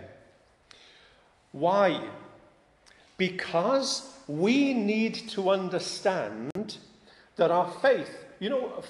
Why? 1.52 2.08
Because 3.16 4.10
we 4.26 4.74
need 4.74 5.14
to 5.30 5.50
understand 5.50 6.50
That 7.36 7.50
our 7.50 7.70
faith, 7.80 8.10
you 8.40 8.50
know, 8.50 8.82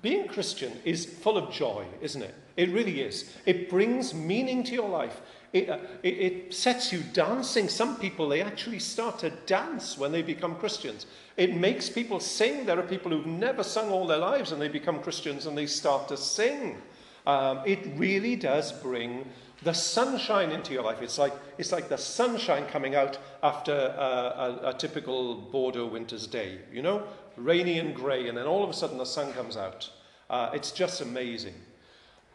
being 0.00 0.28
Christian 0.28 0.72
is 0.84 1.04
full 1.04 1.36
of 1.36 1.52
joy, 1.52 1.84
isn't 2.00 2.22
it? 2.22 2.34
It 2.56 2.70
really 2.70 3.00
is. 3.00 3.32
It 3.46 3.70
brings 3.70 4.14
meaning 4.14 4.62
to 4.64 4.72
your 4.72 4.88
life. 4.88 5.20
It, 5.52 5.68
uh, 5.68 5.78
it, 6.02 6.08
it, 6.08 6.54
sets 6.54 6.92
you 6.92 7.02
dancing. 7.12 7.68
Some 7.68 7.96
people, 7.96 8.28
they 8.28 8.40
actually 8.40 8.78
start 8.78 9.18
to 9.20 9.30
dance 9.46 9.98
when 9.98 10.10
they 10.10 10.22
become 10.22 10.56
Christians. 10.56 11.06
It 11.36 11.54
makes 11.54 11.90
people 11.90 12.20
sing. 12.20 12.64
There 12.64 12.78
are 12.78 12.86
people 12.86 13.10
who've 13.10 13.26
never 13.26 13.62
sung 13.62 13.90
all 13.90 14.06
their 14.06 14.18
lives 14.18 14.52
and 14.52 14.60
they 14.60 14.68
become 14.68 15.00
Christians 15.00 15.46
and 15.46 15.56
they 15.56 15.66
start 15.66 16.08
to 16.08 16.16
sing. 16.16 16.80
Um, 17.26 17.60
it 17.66 17.80
really 17.96 18.34
does 18.34 18.72
bring 18.72 19.26
the 19.62 19.72
sunshine 19.72 20.50
into 20.50 20.72
your 20.72 20.82
life. 20.82 21.02
It's 21.02 21.18
like, 21.18 21.32
it's 21.58 21.70
like 21.70 21.88
the 21.88 21.98
sunshine 21.98 22.66
coming 22.66 22.94
out 22.94 23.18
after 23.42 23.72
a, 23.72 24.66
a, 24.66 24.70
a 24.70 24.74
typical 24.74 25.36
Bordeaux 25.36 25.86
winter's 25.86 26.26
day, 26.26 26.58
you 26.72 26.82
know? 26.82 27.04
Rainy 27.36 27.78
and 27.78 27.94
grey, 27.94 28.28
and 28.28 28.36
then 28.36 28.46
all 28.46 28.62
of 28.62 28.70
a 28.70 28.74
sudden 28.74 28.98
the 28.98 29.04
sun 29.04 29.32
comes 29.32 29.56
out. 29.56 29.90
Uh, 30.30 30.50
it's 30.54 30.72
just 30.72 31.00
amazing. 31.00 31.54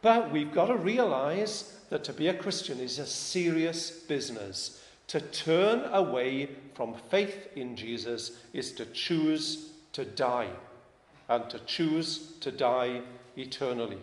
But 0.01 0.31
we've 0.31 0.53
got 0.53 0.67
to 0.67 0.75
realize 0.75 1.79
that 1.89 2.03
to 2.05 2.13
be 2.13 2.27
a 2.27 2.33
Christian 2.33 2.79
is 2.79 2.99
a 2.99 3.05
serious 3.05 3.89
business. 3.89 4.83
To 5.07 5.21
turn 5.21 5.83
away 5.93 6.49
from 6.73 6.95
faith 7.09 7.47
in 7.55 7.75
Jesus 7.75 8.39
is 8.53 8.73
to 8.73 8.85
choose 8.87 9.71
to 9.93 10.05
die, 10.05 10.49
and 11.29 11.49
to 11.49 11.59
choose 11.59 12.33
to 12.41 12.51
die 12.51 13.01
eternally. 13.37 13.99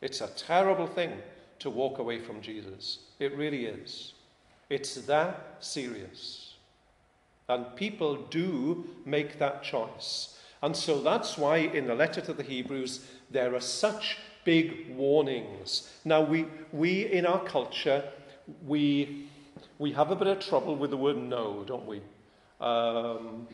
It's 0.00 0.20
a 0.20 0.28
terrible 0.28 0.86
thing 0.86 1.12
to 1.58 1.70
walk 1.70 1.98
away 1.98 2.20
from 2.20 2.40
Jesus. 2.40 3.00
It 3.18 3.36
really 3.36 3.66
is. 3.66 4.14
It's 4.70 4.94
that 5.06 5.56
serious. 5.60 6.47
And 7.48 7.74
people 7.76 8.16
do 8.16 8.86
make 9.04 9.38
that 9.38 9.62
choice. 9.62 10.38
And 10.60 10.76
so 10.76 11.00
that's 11.00 11.38
why 11.38 11.58
in 11.58 11.86
the 11.86 11.94
letter 11.94 12.20
to 12.20 12.32
the 12.32 12.42
Hebrews, 12.42 13.06
there 13.30 13.54
are 13.54 13.60
such 13.60 14.18
big 14.44 14.94
warnings. 14.96 15.90
Now, 16.04 16.22
we, 16.22 16.46
we 16.72 17.06
in 17.06 17.26
our 17.26 17.42
culture, 17.44 18.04
we, 18.66 19.28
we 19.78 19.92
have 19.92 20.10
a 20.10 20.16
bit 20.16 20.26
of 20.26 20.40
trouble 20.40 20.76
with 20.76 20.90
the 20.90 20.96
word 20.96 21.16
no, 21.16 21.64
don't 21.64 21.86
we? 21.86 22.02
Um, 22.60 23.46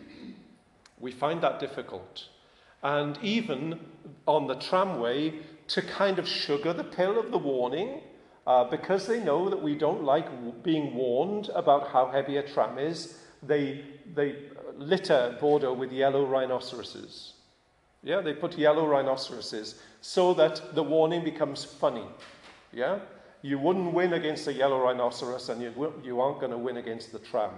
we 0.98 1.12
find 1.12 1.42
that 1.42 1.60
difficult. 1.60 2.28
And 2.82 3.18
even 3.22 3.80
on 4.26 4.46
the 4.46 4.54
tramway, 4.54 5.34
to 5.68 5.82
kind 5.82 6.18
of 6.18 6.28
sugar 6.28 6.72
the 6.72 6.84
pill 6.84 7.18
of 7.18 7.30
the 7.30 7.38
warning 7.38 8.00
uh, 8.46 8.64
because 8.64 9.06
they 9.06 9.22
know 9.22 9.48
that 9.48 9.62
we 9.62 9.74
don't 9.74 10.04
like 10.04 10.62
being 10.62 10.94
warned 10.94 11.48
about 11.54 11.88
how 11.88 12.10
heavy 12.10 12.36
a 12.36 12.42
tram 12.42 12.78
is. 12.78 13.18
They, 13.46 13.84
they 14.14 14.36
litter 14.76 15.36
Bordeaux 15.40 15.72
with 15.72 15.92
yellow 15.92 16.24
rhinoceroses. 16.24 17.32
Yeah, 18.02 18.20
they 18.20 18.34
put 18.34 18.58
yellow 18.58 18.86
rhinoceroses 18.86 19.80
so 20.00 20.34
that 20.34 20.74
the 20.74 20.82
warning 20.82 21.24
becomes 21.24 21.64
funny. 21.64 22.04
Yeah? 22.72 22.98
You 23.42 23.58
wouldn't 23.58 23.92
win 23.92 24.12
against 24.12 24.46
a 24.46 24.52
yellow 24.52 24.80
rhinoceros 24.82 25.48
and 25.48 25.62
you, 25.62 25.92
you 26.02 26.20
aren't 26.20 26.40
going 26.40 26.52
to 26.52 26.58
win 26.58 26.76
against 26.76 27.12
the 27.12 27.18
tram. 27.18 27.52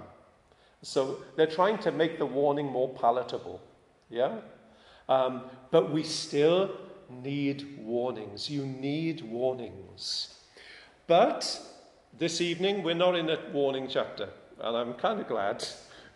So 0.83 1.19
they're 1.37 1.47
trying 1.47 1.79
to 1.79 1.93
make 1.93 2.19
the 2.19 2.27
warning 2.27 2.67
more 2.67 2.89
palatable. 2.89 3.61
Yeah? 4.11 4.39
Um, 5.09 5.43
but 5.71 5.91
we 5.91 6.03
still 6.03 6.77
need 7.11 7.79
warnings. 7.79 8.51
You 8.51 8.67
need 8.67 9.23
warnings. 9.23 10.35
But 11.07 11.61
this 12.19 12.41
evening, 12.41 12.83
we're 12.83 12.95
not 12.95 13.15
in 13.15 13.31
a 13.31 13.39
warning 13.53 13.89
chapter, 13.89 14.29
and 14.61 14.77
I'm 14.77 14.95
kind 14.95 15.21
of 15.21 15.29
glad 15.29 15.65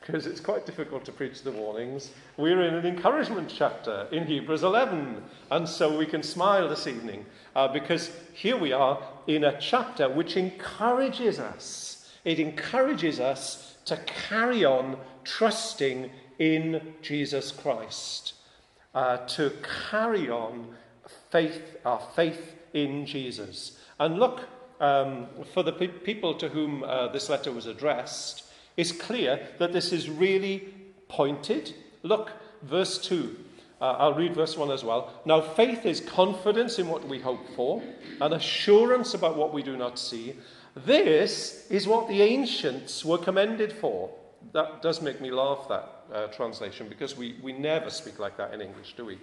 because 0.01 0.27
it's 0.27 0.41
quite 0.41 0.65
difficult 0.65 1.05
to 1.05 1.13
preach 1.13 1.43
the 1.43 1.53
warnings. 1.53 2.11
We're 2.37 2.63
in 2.63 2.75
an 2.75 2.87
encouragement 2.87 3.53
chapter 3.55 4.09
in 4.11 4.27
Hebrews 4.27 4.63
11, 4.63 5.23
and 5.51 5.69
so 5.69 5.97
we 5.97 6.07
can 6.07 6.23
smile 6.23 6.69
this 6.69 6.87
evening 6.87 7.27
uh, 7.55 7.69
because 7.69 8.11
here 8.33 8.57
we 8.57 8.73
are 8.73 9.03
in 9.27 9.45
a 9.45 9.61
chapter 9.61 10.09
which 10.09 10.37
encourages 10.37 11.39
us. 11.39 12.11
It 12.25 12.41
encourages 12.41 13.21
us 13.21 13.77
to 13.85 13.97
carry 14.07 14.65
on 14.65 14.97
trusting 15.25 16.11
in 16.39 16.95
Jesus 17.03 17.53
Christ, 17.53 18.35
uh, 18.95 19.19
to 19.19 19.53
carry 19.91 20.31
on 20.31 20.75
faith, 21.31 21.77
our 21.85 22.01
faith 22.17 22.55
in 22.73 23.05
Jesus. 23.05 23.79
And 23.99 24.19
look, 24.19 24.49
um, 24.81 25.27
for 25.53 25.63
the 25.63 25.73
pe- 25.73 25.89
people 25.89 26.35
to 26.35 26.49
whom 26.49 26.83
uh, 26.83 27.09
this 27.09 27.29
letter 27.29 27.53
was 27.53 27.67
addressed, 27.67 28.45
it's 28.77 28.93
clear 28.93 29.49
that 29.59 29.73
this 29.73 29.93
is 29.93 30.09
really 30.09 30.69
pointed. 31.09 31.75
Look, 32.03 32.31
verse 32.63 32.99
2. 32.99 33.37
Uh, 33.81 33.97
I'll 33.99 34.15
read 34.15 34.35
verse 34.35 34.57
1 34.57 34.71
as 34.71 34.85
well. 34.85 35.13
Now, 35.25 35.41
faith 35.41 35.87
is 35.87 36.01
confidence 36.01 36.79
in 36.79 36.89
what 36.89 37.07
we 37.09 37.19
hope 37.19 37.47
for, 37.57 37.83
and 38.21 38.35
assurance 38.35 39.15
about 39.15 39.37
what 39.37 39.55
we 39.55 39.63
do 39.63 39.77
not 39.77 39.99
see. 39.99 40.35
This 40.77 41.67
is 41.71 41.87
what 41.87 42.09
the 42.09 42.23
ancients 42.23 43.05
were 43.05 43.19
commended 43.19 43.73
for. 43.73 44.11
That 44.53 44.83
does 44.83 45.01
make 45.01 45.21
me 45.21 45.31
laugh, 45.31 45.67
that 45.69 46.05
uh, 46.13 46.27
translation, 46.29 46.89
because 46.89 47.17
we, 47.17 47.37
we 47.43 47.53
never 47.53 47.91
speak 47.91 48.19
like 48.19 48.37
that 48.37 48.53
in 48.53 48.61
English, 48.61 48.95
do 48.97 49.05
we? 49.05 49.19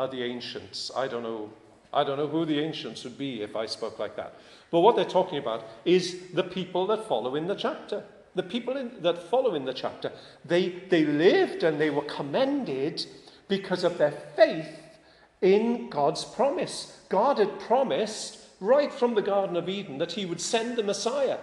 are 0.00 0.08
the 0.08 0.22
ancients. 0.22 0.90
I 0.96 1.08
don't 1.08 1.22
know. 1.22 1.50
I 1.92 2.04
don't 2.04 2.18
know 2.18 2.28
who 2.28 2.44
the 2.44 2.60
ancients 2.60 3.04
would 3.04 3.18
be 3.18 3.42
if 3.42 3.56
I 3.56 3.66
spoke 3.66 3.98
like 3.98 4.16
that. 4.16 4.34
But 4.70 4.80
what 4.80 4.96
they're 4.96 5.04
talking 5.04 5.38
about 5.38 5.64
is 5.84 6.20
the 6.32 6.44
people 6.44 6.86
that 6.88 7.08
follow 7.08 7.34
in 7.34 7.46
the 7.46 7.54
chapter. 7.54 8.04
The 8.36 8.42
people 8.44 8.76
in, 8.76 8.92
that 9.02 9.24
follow 9.24 9.54
in 9.54 9.64
the 9.64 9.74
chapter, 9.74 10.12
they, 10.44 10.68
they 10.88 11.04
lived 11.04 11.64
and 11.64 11.80
they 11.80 11.90
were 11.90 12.02
commended 12.02 13.04
because 13.48 13.82
of 13.82 13.98
their 13.98 14.12
faith 14.36 14.68
in 15.42 15.90
God's 15.90 16.24
promise. 16.24 17.00
God 17.08 17.38
had 17.38 17.58
promised 17.58 18.38
right 18.60 18.92
from 18.92 19.14
the 19.14 19.22
Garden 19.22 19.56
of 19.56 19.68
Eden 19.68 19.98
that 19.98 20.12
he 20.12 20.26
would 20.26 20.40
send 20.40 20.76
the 20.76 20.84
Messiah. 20.84 21.38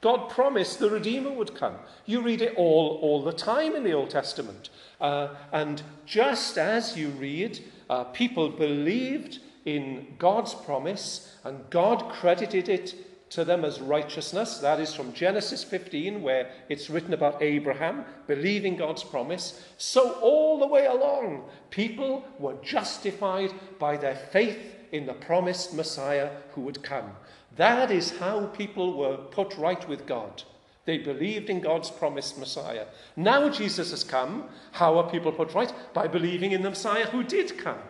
God 0.00 0.28
promised 0.30 0.78
the 0.78 0.90
Redeemer 0.90 1.30
would 1.30 1.54
come. 1.54 1.76
You 2.04 2.20
read 2.20 2.40
it 2.40 2.54
all, 2.56 2.98
all 3.02 3.22
the 3.22 3.32
time 3.32 3.76
in 3.76 3.84
the 3.84 3.92
Old 3.92 4.10
Testament. 4.10 4.70
Uh, 5.00 5.28
and 5.52 5.82
just 6.04 6.58
as 6.58 6.96
you 6.96 7.08
read 7.10 7.60
uh, 7.90 8.04
people 8.04 8.50
believed 8.50 9.40
in 9.76 10.14
God's 10.18 10.54
promise, 10.54 11.36
and 11.44 11.68
God 11.68 12.08
credited 12.08 12.70
it 12.70 12.94
to 13.30 13.44
them 13.44 13.66
as 13.66 13.82
righteousness. 13.82 14.58
That 14.58 14.80
is 14.80 14.94
from 14.94 15.12
Genesis 15.12 15.62
15, 15.62 16.22
where 16.22 16.50
it's 16.70 16.88
written 16.88 17.12
about 17.12 17.42
Abraham 17.42 18.06
believing 18.26 18.76
God's 18.76 19.04
promise. 19.04 19.62
So, 19.76 20.12
all 20.20 20.58
the 20.58 20.66
way 20.66 20.86
along, 20.86 21.44
people 21.68 22.24
were 22.38 22.56
justified 22.62 23.52
by 23.78 23.98
their 23.98 24.16
faith 24.16 24.58
in 24.90 25.04
the 25.04 25.12
promised 25.12 25.74
Messiah 25.74 26.30
who 26.52 26.62
would 26.62 26.82
come. 26.82 27.10
That 27.56 27.90
is 27.90 28.18
how 28.18 28.46
people 28.46 28.96
were 28.96 29.18
put 29.18 29.54
right 29.58 29.86
with 29.86 30.06
God. 30.06 30.44
They 30.86 30.96
believed 30.96 31.50
in 31.50 31.60
God's 31.60 31.90
promised 31.90 32.38
Messiah. 32.38 32.86
Now 33.16 33.50
Jesus 33.50 33.90
has 33.90 34.02
come. 34.02 34.44
How 34.72 34.96
are 34.96 35.10
people 35.10 35.32
put 35.32 35.52
right? 35.52 35.70
By 35.92 36.06
believing 36.08 36.52
in 36.52 36.62
the 36.62 36.70
Messiah 36.70 37.04
who 37.04 37.22
did 37.22 37.58
come. 37.58 37.82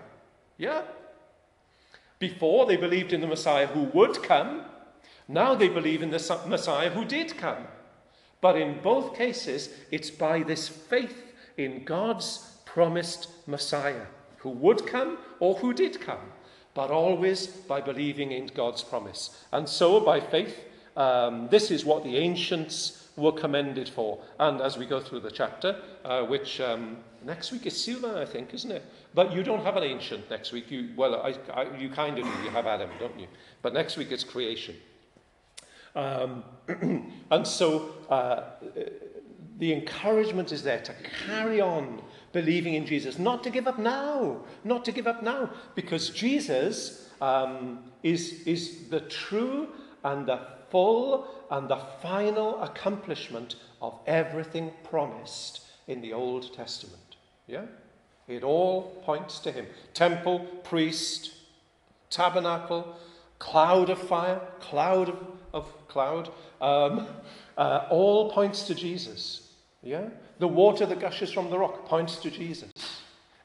Yeah? 0.56 0.82
Before 2.18 2.66
they 2.66 2.76
believed 2.76 3.12
in 3.12 3.20
the 3.20 3.26
Messiah 3.26 3.66
who 3.66 3.82
would 3.84 4.22
come. 4.22 4.62
Now 5.28 5.54
they 5.54 5.68
believe 5.68 6.02
in 6.02 6.10
the 6.10 6.40
Messiah 6.46 6.90
who 6.90 7.04
did 7.04 7.36
come. 7.36 7.66
But 8.40 8.56
in 8.56 8.80
both 8.82 9.16
cases, 9.16 9.70
it's 9.90 10.10
by 10.10 10.42
this 10.42 10.68
faith 10.68 11.34
in 11.56 11.84
God's 11.84 12.60
promised 12.64 13.28
Messiah 13.46 14.06
who 14.38 14.50
would 14.50 14.86
come 14.86 15.18
or 15.40 15.56
who 15.56 15.74
did 15.74 16.00
come, 16.00 16.32
but 16.74 16.90
always 16.90 17.46
by 17.46 17.80
believing 17.80 18.32
in 18.32 18.46
God's 18.46 18.84
promise. 18.84 19.44
And 19.52 19.68
so, 19.68 20.00
by 20.00 20.20
faith, 20.20 20.56
um, 20.96 21.48
this 21.50 21.70
is 21.70 21.84
what 21.84 22.04
the 22.04 22.16
ancients 22.16 23.07
were 23.18 23.32
commended 23.32 23.88
for. 23.88 24.18
And 24.38 24.60
as 24.60 24.78
we 24.78 24.86
go 24.86 25.00
through 25.00 25.20
the 25.20 25.30
chapter, 25.30 25.80
uh, 26.04 26.22
which 26.22 26.60
um, 26.60 26.98
next 27.24 27.52
week 27.52 27.66
is 27.66 27.78
Sila, 27.78 28.22
I 28.22 28.24
think, 28.24 28.54
isn't 28.54 28.70
it? 28.70 28.84
But 29.14 29.32
you 29.32 29.42
don't 29.42 29.62
have 29.64 29.76
an 29.76 29.82
ancient 29.82 30.30
next 30.30 30.52
week. 30.52 30.70
You, 30.70 30.90
well, 30.96 31.16
I, 31.16 31.34
I, 31.52 31.76
you 31.76 31.90
kind 31.90 32.18
of 32.18 32.24
do. 32.24 32.30
You 32.44 32.50
have 32.50 32.66
Adam, 32.66 32.90
don't 32.98 33.18
you? 33.18 33.26
But 33.60 33.74
next 33.74 33.96
week 33.96 34.12
it's 34.12 34.24
creation. 34.24 34.76
Um, 35.94 36.44
and 37.30 37.46
so 37.46 37.90
uh, 38.08 38.42
the 39.58 39.72
encouragement 39.72 40.52
is 40.52 40.62
there 40.62 40.80
to 40.80 40.94
carry 41.26 41.60
on 41.60 42.00
believing 42.32 42.74
in 42.74 42.86
Jesus, 42.86 43.18
not 43.18 43.42
to 43.44 43.50
give 43.50 43.66
up 43.66 43.78
now, 43.78 44.42
not 44.64 44.84
to 44.84 44.92
give 44.92 45.06
up 45.06 45.22
now, 45.22 45.50
because 45.74 46.10
Jesus 46.10 47.10
um, 47.20 47.80
is, 48.02 48.42
is 48.46 48.88
the 48.90 49.00
true 49.00 49.68
and 50.04 50.26
the 50.26 50.40
full 50.70 51.26
and 51.50 51.68
the 51.68 51.80
final 52.02 52.62
accomplishment 52.62 53.56
of 53.80 53.98
everything 54.06 54.72
promised 54.84 55.62
in 55.86 56.00
the 56.00 56.12
Old 56.12 56.54
Testament. 56.54 57.16
Yeah? 57.46 57.64
It 58.26 58.42
all 58.42 59.02
points 59.04 59.38
to 59.40 59.52
him. 59.52 59.66
Temple, 59.94 60.40
priest, 60.62 61.32
tabernacle, 62.10 62.96
cloud 63.38 63.90
of 63.90 63.98
fire, 63.98 64.40
cloud 64.60 65.08
of, 65.08 65.26
of 65.54 65.88
cloud, 65.88 66.30
um, 66.60 67.06
uh, 67.56 67.86
all 67.90 68.30
points 68.30 68.64
to 68.64 68.74
Jesus. 68.74 69.52
Yeah? 69.82 70.08
The 70.38 70.48
water 70.48 70.84
that 70.86 71.00
gushes 71.00 71.32
from 71.32 71.50
the 71.50 71.58
rock 71.58 71.86
points 71.86 72.16
to 72.16 72.30
Jesus. 72.30 72.70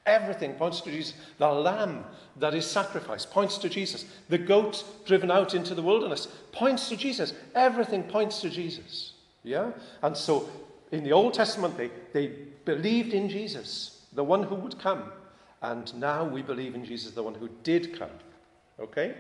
Everything 0.06 0.54
points 0.54 0.82
to 0.82 0.92
Jesus. 0.92 1.14
The 1.38 1.48
lamb 1.48 2.04
that 2.38 2.54
is 2.54 2.66
sacrificed 2.66 3.32
points 3.32 3.58
to 3.60 3.70
Jesus. 3.70 4.06
The 4.30 4.38
goat 4.38 4.84
driven 5.06 5.32
out 5.32 5.54
into 5.54 5.74
the 5.76 5.82
wilderness 5.82 6.28
points 6.52 6.90
to 6.90 6.98
Jesus. 6.98 7.34
Everything 7.56 8.04
points 8.04 8.42
to 8.42 8.50
Jesus. 8.50 9.14
Yeah? 9.44 9.72
And 10.02 10.16
so 10.16 10.50
in 10.92 11.04
the 11.04 11.14
Old 11.14 11.34
Testament, 11.34 11.78
they, 11.78 11.90
they 12.12 12.28
believed 12.66 13.14
in 13.14 13.30
Jesus, 13.30 14.06
the 14.14 14.24
one 14.24 14.44
who 14.44 14.56
would 14.56 14.78
come. 14.80 15.12
And 15.62 15.94
now 15.96 16.26
we 16.26 16.42
believe 16.42 16.76
in 16.76 16.84
Jesus, 16.84 17.12
the 17.12 17.24
one 17.24 17.36
who 17.36 17.50
did 17.64 17.98
come. 17.98 18.12
Okay? 18.80 19.16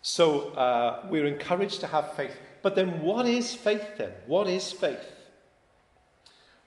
So 0.00 0.48
uh, 0.54 1.06
we're 1.08 1.26
encouraged 1.26 1.80
to 1.80 1.86
have 1.86 2.14
faith. 2.14 2.36
But 2.62 2.74
then, 2.74 3.02
what 3.02 3.26
is 3.26 3.54
faith 3.54 3.86
then? 3.98 4.12
What 4.26 4.48
is 4.48 4.72
faith? 4.72 5.04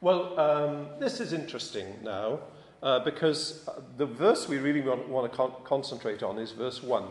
Well, 0.06 0.40
um, 0.40 0.88
this 1.00 1.20
is 1.20 1.34
interesting 1.34 1.88
now 2.04 2.42
uh, 2.84 3.00
because 3.00 3.68
the 3.98 4.06
verse 4.06 4.48
we 4.48 4.60
really 4.60 4.82
want, 4.82 5.10
want 5.10 5.32
to 5.32 5.36
con- 5.36 5.54
concentrate 5.64 6.22
on 6.22 6.38
is 6.38 6.52
verse 6.52 6.84
1. 6.84 7.06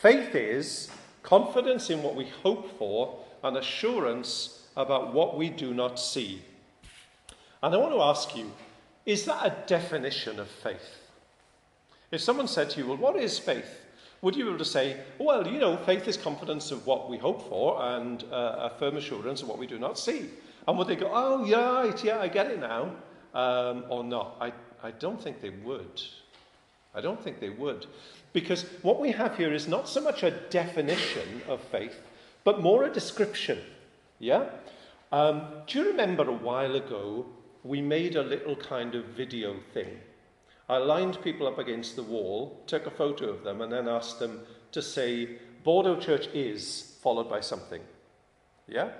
Faith 0.00 0.34
is 0.34 0.90
confidence 1.22 1.88
in 1.88 2.02
what 2.02 2.16
we 2.16 2.26
hope 2.42 2.76
for 2.80 3.20
and 3.44 3.56
assurance 3.56 4.66
about 4.76 5.14
what 5.14 5.38
we 5.38 5.50
do 5.50 5.72
not 5.72 6.00
see. 6.00 6.42
And 7.62 7.72
I 7.72 7.78
want 7.78 7.92
to 7.92 8.02
ask 8.02 8.36
you 8.36 8.50
is 9.04 9.24
that 9.26 9.46
a 9.46 9.68
definition 9.68 10.40
of 10.40 10.48
faith? 10.48 10.98
If 12.10 12.22
someone 12.22 12.48
said 12.48 12.70
to 12.70 12.80
you, 12.80 12.88
Well, 12.88 12.96
what 12.96 13.14
is 13.14 13.38
faith? 13.38 13.82
Would 14.22 14.34
you 14.34 14.46
be 14.46 14.48
able 14.48 14.58
to 14.58 14.64
say, 14.64 14.96
Well, 15.20 15.46
you 15.46 15.60
know, 15.60 15.76
faith 15.76 16.08
is 16.08 16.16
confidence 16.16 16.72
of 16.72 16.86
what 16.86 17.08
we 17.08 17.18
hope 17.18 17.48
for 17.48 17.80
and 17.80 18.24
uh, 18.32 18.68
a 18.72 18.72
firm 18.80 18.96
assurance 18.96 19.42
of 19.42 19.48
what 19.48 19.58
we 19.58 19.68
do 19.68 19.78
not 19.78 19.96
see? 19.96 20.28
And 20.66 20.76
would 20.78 20.88
they 20.88 20.96
go, 20.96 21.10
Oh, 21.12 21.44
yeah, 21.44 21.72
right, 21.72 22.04
yeah, 22.04 22.18
I 22.18 22.28
get 22.28 22.50
it 22.50 22.60
now? 22.60 22.92
Um, 23.34 23.84
or 23.88 24.02
not? 24.02 24.36
I, 24.40 24.52
I 24.82 24.90
don't 24.92 25.20
think 25.20 25.40
they 25.40 25.50
would. 25.50 26.02
I 26.94 27.00
don't 27.00 27.22
think 27.22 27.40
they 27.40 27.50
would. 27.50 27.86
Because 28.32 28.64
what 28.82 29.00
we 29.00 29.12
have 29.12 29.36
here 29.36 29.52
is 29.52 29.68
not 29.68 29.88
so 29.88 30.00
much 30.00 30.22
a 30.22 30.30
definition 30.30 31.42
of 31.48 31.60
faith, 31.60 32.00
but 32.44 32.62
more 32.62 32.84
a 32.84 32.92
description. 32.92 33.58
Yeah? 34.18 34.48
Um, 35.12 35.42
do 35.66 35.78
you 35.78 35.86
remember 35.88 36.28
a 36.28 36.32
while 36.32 36.74
ago 36.74 37.26
we 37.64 37.80
made 37.80 38.16
a 38.16 38.22
little 38.22 38.56
kind 38.56 38.94
of 38.94 39.04
video 39.06 39.56
thing? 39.74 39.98
I 40.68 40.78
lined 40.78 41.22
people 41.22 41.46
up 41.46 41.58
against 41.58 41.94
the 41.94 42.02
wall, 42.02 42.62
took 42.66 42.86
a 42.86 42.90
photo 42.90 43.28
of 43.28 43.44
them, 43.44 43.60
and 43.60 43.72
then 43.72 43.88
asked 43.88 44.18
them 44.18 44.40
to 44.72 44.82
say, 44.82 45.38
Bordeaux 45.62 46.00
Church 46.00 46.26
is, 46.28 46.96
followed 47.02 47.28
by 47.28 47.40
something. 47.40 47.82
Yeah? 48.66 48.90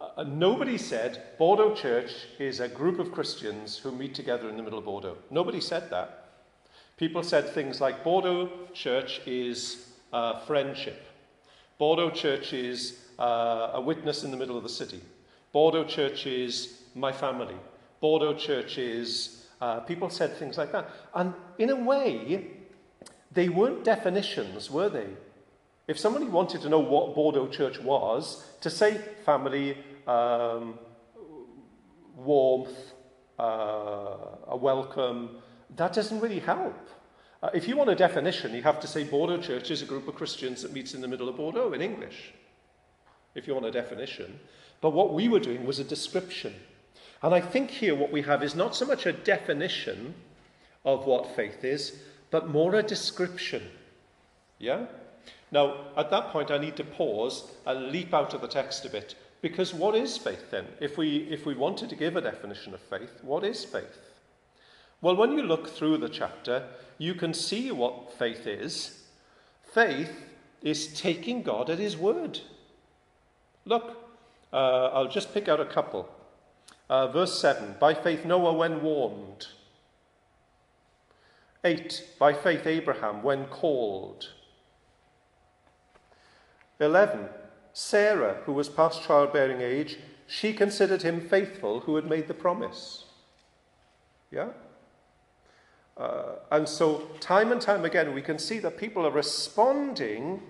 Uh, 0.00 0.24
nobody 0.24 0.78
said 0.78 1.22
Bordeaux 1.38 1.74
Church 1.74 2.10
is 2.38 2.60
a 2.60 2.68
group 2.68 2.98
of 2.98 3.12
Christians 3.12 3.76
who 3.76 3.92
meet 3.92 4.14
together 4.14 4.48
in 4.48 4.56
the 4.56 4.62
middle 4.62 4.78
of 4.78 4.86
Bordeaux. 4.86 5.18
Nobody 5.30 5.60
said 5.60 5.90
that. 5.90 6.28
People 6.96 7.22
said 7.22 7.50
things 7.50 7.82
like 7.82 8.02
Bordeaux 8.02 8.50
Church 8.72 9.20
is 9.26 9.92
uh, 10.12 10.40
friendship. 10.40 11.06
Bordeaux 11.76 12.10
Church 12.10 12.54
is 12.54 12.98
uh, 13.18 13.72
a 13.74 13.80
witness 13.80 14.24
in 14.24 14.30
the 14.30 14.38
middle 14.38 14.56
of 14.56 14.62
the 14.62 14.70
city. 14.70 15.02
Bordeaux 15.52 15.84
Church 15.84 16.26
is 16.26 16.80
my 16.94 17.12
family. 17.12 17.56
Bordeaux 18.00 18.34
Church 18.34 18.78
is. 18.78 19.46
Uh, 19.60 19.80
people 19.80 20.08
said 20.08 20.34
things 20.38 20.56
like 20.56 20.72
that. 20.72 20.88
And 21.14 21.34
in 21.58 21.68
a 21.68 21.76
way, 21.76 22.46
they 23.30 23.50
weren't 23.50 23.84
definitions, 23.84 24.70
were 24.70 24.88
they? 24.88 25.08
If 25.86 25.98
somebody 25.98 26.24
wanted 26.24 26.62
to 26.62 26.70
know 26.70 26.78
what 26.78 27.14
Bordeaux 27.14 27.48
Church 27.48 27.78
was, 27.80 28.44
to 28.62 28.70
say 28.70 28.98
family, 29.26 29.76
um, 30.06 30.78
warmth, 32.16 32.92
uh, 33.38 34.16
a 34.48 34.56
welcome, 34.56 35.36
that 35.76 35.92
doesn't 35.92 36.20
really 36.20 36.40
help. 36.40 36.88
Uh, 37.42 37.50
if 37.54 37.66
you 37.66 37.76
want 37.76 37.88
a 37.88 37.94
definition, 37.94 38.52
you 38.54 38.62
have 38.62 38.80
to 38.80 38.86
say 38.86 39.04
Bordeaux 39.04 39.40
Church 39.40 39.70
is 39.70 39.82
a 39.82 39.86
group 39.86 40.06
of 40.08 40.14
Christians 40.14 40.62
that 40.62 40.72
meets 40.72 40.94
in 40.94 41.00
the 41.00 41.08
middle 41.08 41.28
of 41.28 41.36
Bordeaux 41.36 41.72
in 41.72 41.80
English, 41.80 42.34
if 43.34 43.46
you 43.46 43.54
want 43.54 43.66
a 43.66 43.70
definition. 43.70 44.38
But 44.80 44.90
what 44.90 45.14
we 45.14 45.28
were 45.28 45.40
doing 45.40 45.64
was 45.64 45.78
a 45.78 45.84
description. 45.84 46.54
And 47.22 47.34
I 47.34 47.40
think 47.40 47.70
here 47.70 47.94
what 47.94 48.12
we 48.12 48.22
have 48.22 48.42
is 48.42 48.54
not 48.54 48.74
so 48.74 48.86
much 48.86 49.06
a 49.06 49.12
definition 49.12 50.14
of 50.84 51.06
what 51.06 51.36
faith 51.36 51.64
is, 51.64 51.98
but 52.30 52.48
more 52.48 52.74
a 52.74 52.82
description. 52.82 53.62
Yeah? 54.58 54.86
Now, 55.50 55.86
at 55.96 56.10
that 56.10 56.30
point, 56.30 56.50
I 56.50 56.58
need 56.58 56.76
to 56.76 56.84
pause 56.84 57.50
and 57.66 57.90
leap 57.90 58.14
out 58.14 58.34
of 58.34 58.40
the 58.40 58.48
text 58.48 58.84
a 58.84 58.90
bit 58.90 59.14
because 59.42 59.72
what 59.72 59.94
is 59.94 60.18
faith 60.18 60.50
then? 60.50 60.66
If 60.80 60.98
we, 60.98 61.28
if 61.30 61.46
we 61.46 61.54
wanted 61.54 61.88
to 61.90 61.96
give 61.96 62.16
a 62.16 62.20
definition 62.20 62.74
of 62.74 62.80
faith, 62.80 63.20
what 63.22 63.44
is 63.44 63.64
faith? 63.64 63.98
Well, 65.00 65.16
when 65.16 65.32
you 65.32 65.42
look 65.42 65.68
through 65.68 65.98
the 65.98 66.08
chapter, 66.08 66.68
you 66.98 67.14
can 67.14 67.32
see 67.32 67.70
what 67.70 68.12
faith 68.18 68.46
is. 68.46 69.02
Faith 69.72 70.12
is 70.62 70.92
taking 71.00 71.42
God 71.42 71.70
at 71.70 71.78
His 71.78 71.96
word. 71.96 72.40
Look, 73.64 73.96
uh, 74.52 74.90
I'll 74.92 75.08
just 75.08 75.32
pick 75.32 75.48
out 75.48 75.60
a 75.60 75.64
couple. 75.64 76.08
Uh, 76.90 77.06
verse 77.06 77.40
7 77.40 77.76
By 77.80 77.94
faith, 77.94 78.24
Noah, 78.24 78.52
when 78.52 78.82
warned. 78.82 79.46
8. 81.64 82.04
By 82.18 82.32
faith, 82.32 82.66
Abraham, 82.66 83.22
when 83.22 83.46
called. 83.46 84.28
11. 86.78 87.28
Sarah, 87.72 88.38
who 88.44 88.52
was 88.52 88.68
past 88.68 89.02
childbearing 89.02 89.60
age, 89.60 89.98
she 90.26 90.52
considered 90.52 91.02
him 91.02 91.20
faithful 91.20 91.80
who 91.80 91.96
had 91.96 92.08
made 92.08 92.28
the 92.28 92.34
promise. 92.34 93.06
Yeah? 94.30 94.48
Uh, 95.96 96.36
and 96.50 96.68
so, 96.68 97.08
time 97.20 97.52
and 97.52 97.60
time 97.60 97.84
again, 97.84 98.14
we 98.14 98.22
can 98.22 98.38
see 98.38 98.58
that 98.60 98.78
people 98.78 99.06
are 99.06 99.10
responding 99.10 100.42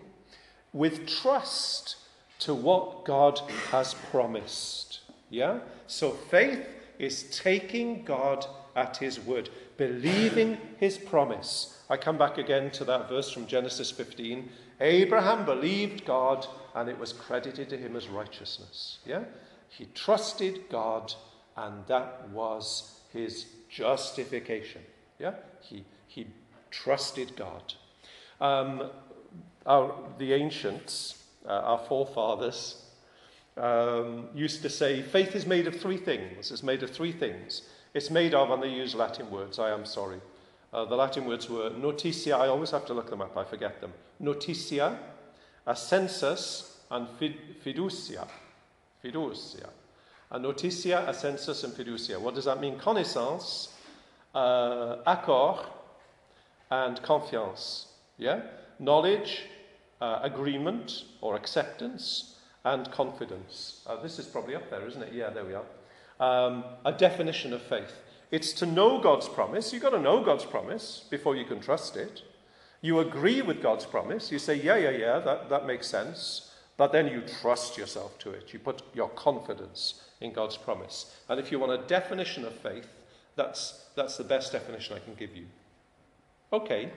with 0.72 1.06
trust 1.06 1.96
to 2.40 2.54
what 2.54 3.04
God 3.04 3.40
has 3.70 3.94
promised. 4.10 5.00
Yeah? 5.28 5.60
So, 5.86 6.10
faith 6.10 6.64
is 6.98 7.24
taking 7.36 8.04
God 8.04 8.46
at 8.76 8.98
his 8.98 9.18
word, 9.18 9.50
believing 9.76 10.58
his 10.78 10.98
promise. 10.98 11.82
I 11.88 11.96
come 11.96 12.18
back 12.18 12.38
again 12.38 12.70
to 12.72 12.84
that 12.84 13.08
verse 13.08 13.32
from 13.32 13.46
Genesis 13.46 13.90
15. 13.90 14.48
Abraham 14.80 15.44
believed 15.44 16.04
God 16.04 16.46
and 16.74 16.88
it 16.88 16.98
was 16.98 17.12
credited 17.12 17.68
to 17.70 17.76
him 17.76 17.96
as 17.96 18.08
righteousness. 18.08 18.98
Yeah? 19.06 19.24
He 19.68 19.86
trusted 19.94 20.68
God, 20.70 21.12
and 21.56 21.86
that 21.86 22.28
was 22.30 23.00
his 23.12 23.46
justification. 23.68 24.82
Yeah? 25.18 25.34
He, 25.60 25.84
he 26.06 26.26
trusted 26.70 27.36
God. 27.36 27.74
Um, 28.40 28.90
our, 29.66 29.94
the 30.18 30.32
ancients, 30.32 31.24
uh, 31.46 31.52
our 31.52 31.78
forefathers, 31.78 32.82
um, 33.56 34.28
used 34.34 34.62
to 34.62 34.70
say 34.70 35.02
faith 35.02 35.34
is 35.34 35.46
made 35.46 35.66
of 35.66 35.78
three 35.78 35.98
things. 35.98 36.50
It's 36.50 36.62
made 36.62 36.82
of 36.82 36.90
three 36.90 37.12
things. 37.12 37.62
It's 37.92 38.10
made 38.10 38.34
of, 38.34 38.50
and 38.50 38.62
they 38.62 38.68
use 38.68 38.94
Latin 38.94 39.30
words, 39.30 39.58
I 39.58 39.70
am 39.70 39.84
sorry. 39.84 40.20
Uh, 40.72 40.84
the 40.84 40.94
Latin 40.94 41.24
words 41.24 41.50
were 41.50 41.70
notitia, 41.70 42.36
I 42.36 42.46
always 42.46 42.70
have 42.70 42.86
to 42.86 42.94
look 42.94 43.10
them 43.10 43.20
up, 43.20 43.36
I 43.36 43.44
forget 43.44 43.80
them. 43.80 43.92
Notitia, 44.20 44.98
assensus 45.66 46.76
and 46.90 47.06
fiducia. 47.18 48.26
Fiducia. 49.02 49.68
A 50.30 50.38
notitia, 50.38 51.06
assensus, 51.08 51.64
and 51.64 51.72
fiducia. 51.72 52.20
What 52.20 52.34
does 52.34 52.44
that 52.44 52.60
mean? 52.60 52.78
Connaissance, 52.78 53.74
uh, 54.34 54.96
accord, 55.06 55.66
and 56.70 57.02
confiance. 57.02 57.86
Yeah? 58.16 58.42
Knowledge, 58.78 59.42
uh, 60.00 60.20
agreement 60.22 61.04
or 61.20 61.36
acceptance, 61.36 62.36
and 62.64 62.90
confidence. 62.90 63.82
Uh, 63.86 64.00
this 64.02 64.18
is 64.18 64.26
probably 64.26 64.54
up 64.54 64.68
there, 64.70 64.86
isn't 64.86 65.02
it? 65.02 65.12
Yeah, 65.12 65.30
there 65.30 65.44
we 65.44 65.54
are. 65.54 65.64
Um, 66.20 66.64
a 66.84 66.92
definition 66.92 67.52
of 67.52 67.62
faith. 67.62 67.92
It's 68.30 68.52
to 68.54 68.66
know 68.66 69.00
God's 69.00 69.28
promise. 69.28 69.72
You've 69.72 69.82
got 69.82 69.90
to 69.90 70.00
know 70.00 70.22
God's 70.22 70.44
promise 70.44 71.06
before 71.10 71.34
you 71.34 71.44
can 71.44 71.60
trust 71.60 71.96
it. 71.96 72.22
You 72.80 73.00
agree 73.00 73.42
with 73.42 73.62
God's 73.62 73.84
promise. 73.84 74.32
You 74.32 74.38
say, 74.38 74.54
yeah, 74.54 74.76
yeah, 74.76 74.90
yeah, 74.90 75.18
that, 75.18 75.50
that 75.50 75.66
makes 75.66 75.86
sense. 75.86 76.52
But 76.76 76.92
then 76.92 77.08
you 77.08 77.22
trust 77.42 77.76
yourself 77.76 78.18
to 78.20 78.30
it. 78.30 78.52
You 78.52 78.58
put 78.58 78.82
your 78.94 79.10
confidence 79.10 80.02
in 80.20 80.32
God's 80.32 80.56
promise. 80.56 81.14
And 81.28 81.38
if 81.38 81.52
you 81.52 81.58
want 81.58 81.72
a 81.72 81.86
definition 81.86 82.44
of 82.44 82.54
faith, 82.54 82.88
that's, 83.36 83.84
that's 83.96 84.16
the 84.16 84.24
best 84.24 84.52
definition 84.52 84.96
I 84.96 85.00
can 85.00 85.14
give 85.14 85.36
you. 85.36 85.44
Okay, 86.52 86.90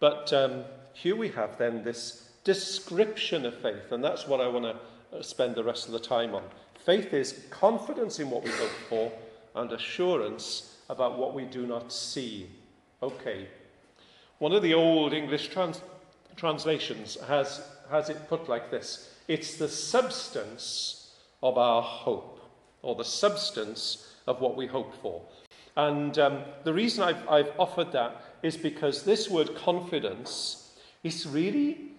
but 0.00 0.32
um, 0.32 0.64
here 0.92 1.16
we 1.16 1.28
have 1.30 1.58
then 1.58 1.82
this 1.82 2.30
description 2.44 3.44
of 3.44 3.54
faith, 3.60 3.92
and 3.92 4.02
that's 4.02 4.26
what 4.26 4.40
I 4.40 4.48
want 4.48 4.64
to 4.64 5.18
uh, 5.18 5.22
spend 5.22 5.54
the 5.54 5.64
rest 5.64 5.86
of 5.86 5.92
the 5.92 5.98
time 5.98 6.34
on. 6.34 6.42
Faith 6.84 7.12
is 7.12 7.44
confidence 7.50 8.18
in 8.18 8.30
what 8.30 8.44
we 8.44 8.50
hope 8.50 8.70
for 8.88 9.12
and 9.54 9.72
assurance 9.72 10.76
about 10.88 11.18
what 11.18 11.34
we 11.34 11.44
do 11.44 11.66
not 11.66 11.92
see. 11.92 12.48
Okay, 13.02 13.48
one 14.38 14.52
of 14.52 14.62
the 14.62 14.74
old 14.74 15.12
English 15.12 15.48
trans- 15.48 15.82
translations 16.36 17.16
has, 17.26 17.62
has 17.90 18.08
it 18.08 18.28
put 18.28 18.48
like 18.48 18.70
this 18.70 19.10
it's 19.28 19.56
the 19.56 19.68
substance 19.68 21.12
of 21.42 21.58
our 21.58 21.82
hope, 21.82 22.40
or 22.82 22.94
the 22.94 23.04
substance 23.04 24.14
of 24.26 24.40
what 24.40 24.56
we 24.56 24.66
hope 24.66 24.94
for. 25.02 25.22
And 25.76 26.18
um, 26.18 26.42
the 26.64 26.72
reason 26.72 27.04
I've, 27.04 27.28
I've 27.28 27.52
offered 27.58 27.92
that 27.92 28.22
is 28.42 28.56
because 28.56 29.04
this 29.04 29.28
word 29.28 29.54
confidence 29.54 30.72
is 31.04 31.26
really, 31.26 31.92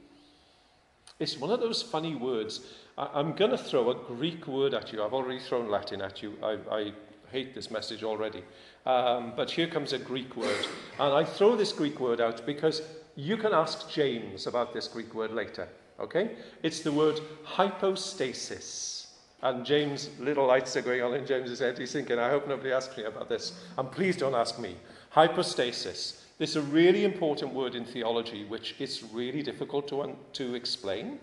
it's 1.20 1.38
one 1.38 1.52
of 1.52 1.60
those 1.60 1.82
funny 1.82 2.16
words. 2.16 2.62
I, 2.98 3.20
am 3.20 3.34
going 3.34 3.52
to 3.52 3.58
throw 3.58 3.92
a 3.92 3.96
Greek 3.96 4.48
word 4.48 4.74
at 4.74 4.92
you. 4.92 5.04
I've 5.04 5.14
already 5.14 5.40
thrown 5.40 5.70
Latin 5.70 6.02
at 6.02 6.22
you. 6.22 6.36
I, 6.44 6.58
I 6.72 6.92
hate 7.32 7.56
this 7.56 7.72
message 7.72 8.04
already. 8.04 8.44
Um, 8.90 9.34
but 9.36 9.52
here 9.52 9.68
comes 9.68 9.94
a 9.94 10.00
Greek 10.00 10.36
word. 10.36 10.66
And 11.00 11.14
I 11.14 11.24
throw 11.24 11.56
this 11.56 11.72
Greek 11.72 12.00
word 12.00 12.20
out 12.20 12.44
because 12.44 12.82
you 13.16 13.38
can 13.38 13.54
ask 13.54 13.88
James 13.92 14.48
about 14.48 14.74
this 14.74 14.88
Greek 14.88 15.14
word 15.14 15.32
later. 15.32 15.68
Okay? 16.00 16.32
It's 16.64 16.80
the 16.80 16.92
word 16.92 17.20
hypostasis. 17.44 19.08
And 19.44 19.64
James, 19.64 20.10
little 20.20 20.48
lights 20.48 20.76
are 20.76 20.82
going 20.82 21.04
on 21.04 21.14
in 21.14 21.26
James's 21.28 21.60
head. 21.60 21.78
He's 21.78 21.94
thinking, 21.94 22.18
I 22.18 22.30
hope 22.30 22.48
nobody 22.48 22.72
asks 22.72 22.98
me 22.98 23.04
about 23.04 23.30
this. 23.30 23.54
And 23.78 23.92
please 23.92 24.18
don't 24.18 24.34
ask 24.34 24.60
me. 24.60 24.76
Hypostasis. 25.12 26.26
This 26.40 26.52
is 26.52 26.56
a 26.56 26.62
really 26.62 27.06
important 27.06 27.54
word 27.54 27.76
in 27.76 27.86
theology, 27.86 28.46
which 28.46 28.76
is 28.80 29.04
really 29.14 29.44
difficult 29.44 29.88
to, 29.90 30.02
un- 30.02 30.16
to 30.34 30.56
explain. 30.56 31.20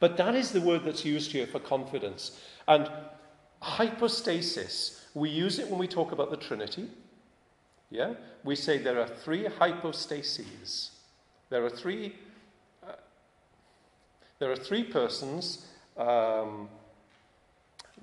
But 0.00 0.16
that 0.16 0.34
is 0.34 0.52
the 0.52 0.60
word 0.62 0.84
that's 0.84 1.04
used 1.04 1.32
here 1.32 1.46
for 1.46 1.58
confidence. 1.58 2.40
And 2.66 2.90
hypostasis, 3.60 5.03
we 5.14 5.30
use 5.30 5.58
it 5.58 5.68
when 5.68 5.78
we 5.78 5.86
talk 5.86 6.12
about 6.12 6.30
the 6.30 6.36
Trinity. 6.36 6.88
Yeah? 7.90 8.14
We 8.42 8.56
say 8.56 8.78
there 8.78 9.00
are 9.00 9.06
three 9.06 9.44
hypostases. 9.44 10.90
There 11.50 11.64
are 11.64 11.70
three, 11.70 12.16
uh, 12.86 12.92
there 14.40 14.50
are 14.50 14.56
three 14.56 14.82
persons. 14.82 15.66
Um, 15.96 16.68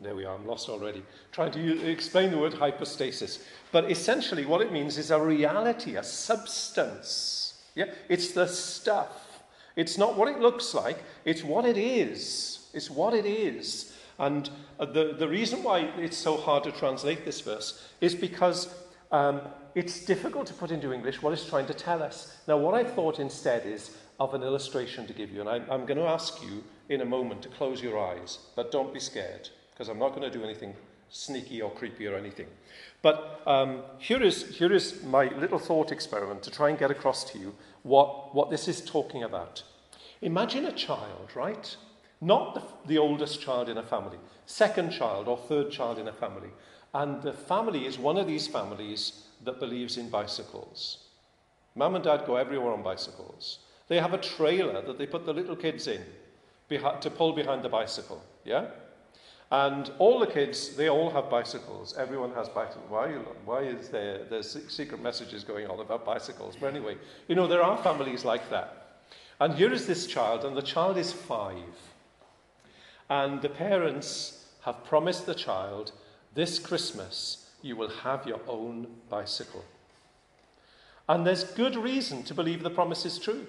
there 0.02 0.15
we 0.15 0.26
are, 0.26 0.36
I'm 0.36 0.47
lost 0.47 0.69
already. 0.69 1.04
Trying 1.32 1.52
to 1.52 1.60
use, 1.60 1.84
explain 1.84 2.32
the 2.32 2.38
word 2.38 2.54
hypostasis. 2.54 3.45
But 3.71 3.91
essentially, 3.91 4.45
what 4.45 4.62
it 4.62 4.71
means 4.71 4.97
is 4.97 5.12
a 5.12 5.21
reality, 5.21 5.97
a 5.97 6.04
substance. 6.04 7.62
Yeah? 7.76 7.93
It's 8.10 8.32
the 8.32 8.47
stuff. 8.47 9.43
It's 9.76 9.97
not 9.97 10.17
what 10.17 10.28
it 10.28 10.39
looks 10.39 10.74
like, 10.74 11.04
it's 11.26 11.43
what 11.43 11.65
it 11.65 11.78
is. 11.78 12.69
It's 12.74 12.89
what 12.89 13.13
it 13.13 13.26
is. 13.26 13.90
And 14.21 14.51
uh, 14.79 14.86
the, 14.86 15.15
the 15.17 15.27
reason 15.27 15.63
why 15.63 15.79
it's 15.97 16.15
so 16.15 16.38
hard 16.38 16.63
to 16.65 16.71
translate 16.71 17.25
this 17.25 17.41
verse 17.41 17.84
is 18.01 18.13
because 18.13 18.73
um, 19.12 19.41
it's 19.73 20.05
difficult 20.05 20.45
to 20.47 20.53
put 20.53 20.69
into 20.69 20.93
English 20.93 21.23
what 21.23 21.34
it's 21.34 21.49
trying 21.49 21.65
to 21.65 21.73
tell 21.73 22.03
us. 22.03 22.38
Now, 22.47 22.57
what 22.57 22.75
I 22.75 22.84
thought 22.84 23.19
instead 23.19 23.65
is 23.65 23.97
of 24.19 24.36
an 24.36 24.43
illustration 24.43 25.07
to 25.07 25.13
give 25.13 25.31
you, 25.31 25.41
and 25.41 25.49
I, 25.49 25.55
I'm 25.73 25.88
going 25.88 25.97
to 25.97 26.05
ask 26.05 26.41
you 26.43 26.63
in 26.88 27.01
a 27.01 27.05
moment 27.05 27.41
to 27.41 27.49
close 27.49 27.81
your 27.81 27.99
eyes, 27.99 28.38
but 28.55 28.71
don't 28.71 28.93
be 28.93 28.99
scared 28.99 29.49
because 29.73 29.89
I'm 29.89 29.97
not 29.97 30.10
going 30.10 30.31
to 30.31 30.38
do 30.38 30.43
anything 30.43 30.75
sneaky 31.10 31.60
or 31.60 31.71
creepy 31.71 32.05
or 32.05 32.15
anything. 32.15 32.47
But 33.01 33.41
um, 33.47 33.81
here, 33.97 34.21
is, 34.21 34.55
here 34.55 34.71
is 34.71 35.03
my 35.03 35.25
little 35.36 35.57
thought 35.57 35.91
experiment 35.91 36.43
to 36.43 36.51
try 36.51 36.69
and 36.69 36.77
get 36.77 36.91
across 36.91 37.23
to 37.31 37.39
you 37.39 37.55
what, 37.81 38.36
what 38.36 38.51
this 38.51 38.67
is 38.67 38.86
talking 38.86 39.23
about. 39.23 39.63
Imagine 40.21 40.65
a 40.65 40.71
child, 40.71 41.31
right? 41.34 41.75
Not 42.21 42.53
the, 42.53 42.63
the 42.88 42.97
oldest 42.99 43.41
child 43.41 43.67
in 43.67 43.77
a 43.77 43.84
family, 43.84 44.17
second 44.45 44.91
child 44.91 45.27
or 45.27 45.38
third 45.38 45.71
child 45.71 45.97
in 45.97 46.07
a 46.07 46.13
family. 46.13 46.49
And 46.93 47.21
the 47.21 47.34
family 47.34 47.86
is 47.86 47.97
one 47.97 48.17
of 48.17 48.27
these 48.27 48.47
families 48.47 49.23
that 49.43 49.60
believes 49.60 49.97
in 49.97 50.10
bicycles. 50.10 51.07
Mum 51.75 51.95
and 51.95 52.03
dad 52.03 52.25
go 52.27 52.36
everywhere 52.36 52.73
on 52.73 52.84
bicycles. 52.84 53.60
They 53.88 53.99
have 53.99 54.13
a 54.13 54.17
trailer 54.17 54.81
that 54.81 54.97
they 54.97 55.07
put 55.07 55.25
the 55.25 55.34
little 55.34 55.55
kids 55.55 55.88
in 55.88 56.03
to 56.69 57.10
pull 57.10 57.34
behind 57.34 57.63
the 57.63 57.69
bicycle. 57.69 58.23
Yeah? 58.45 58.67
And 59.51 59.91
all 59.99 60.19
the 60.19 60.27
kids, 60.27 60.75
they 60.75 60.89
all 60.89 61.10
have 61.10 61.29
bicycles. 61.29 61.93
Everyone 61.97 62.34
has 62.34 62.47
bicycles. 62.47 62.89
Why, 62.89 63.10
why 63.43 63.63
is 63.63 63.89
there 63.89 64.23
there's 64.29 64.57
secret 64.71 65.01
messages 65.01 65.43
going 65.43 65.67
on 65.67 65.79
about 65.79 66.05
bicycles? 66.05 66.55
But 66.55 66.67
anyway, 66.67 66.97
you 67.27 67.36
know, 67.36 67.47
there 67.47 67.62
are 67.62 67.77
families 67.84 68.23
like 68.23 68.49
that. 68.49 69.01
And 69.41 69.53
here 69.55 69.73
is 69.73 69.88
this 69.88 70.07
child, 70.07 70.45
and 70.45 70.55
the 70.55 70.62
child 70.62 70.97
is 70.97 71.12
five. 71.12 71.57
And 73.12 73.41
the 73.41 73.50
parents 73.50 74.45
have 74.62 74.86
promised 74.86 75.26
the 75.26 75.36
child, 75.36 75.91
this 76.34 76.60
Christmas, 76.60 77.50
you 77.62 77.76
will 77.76 77.89
have 77.89 78.26
your 78.26 78.39
own 78.47 78.88
bicycle. 79.10 79.65
And 81.10 81.28
there's 81.28 81.43
good 81.43 81.76
reason 81.76 82.24
to 82.24 82.34
believe 82.34 82.63
the 82.63 82.69
promise 82.69 83.06
is 83.06 83.19
true. 83.19 83.45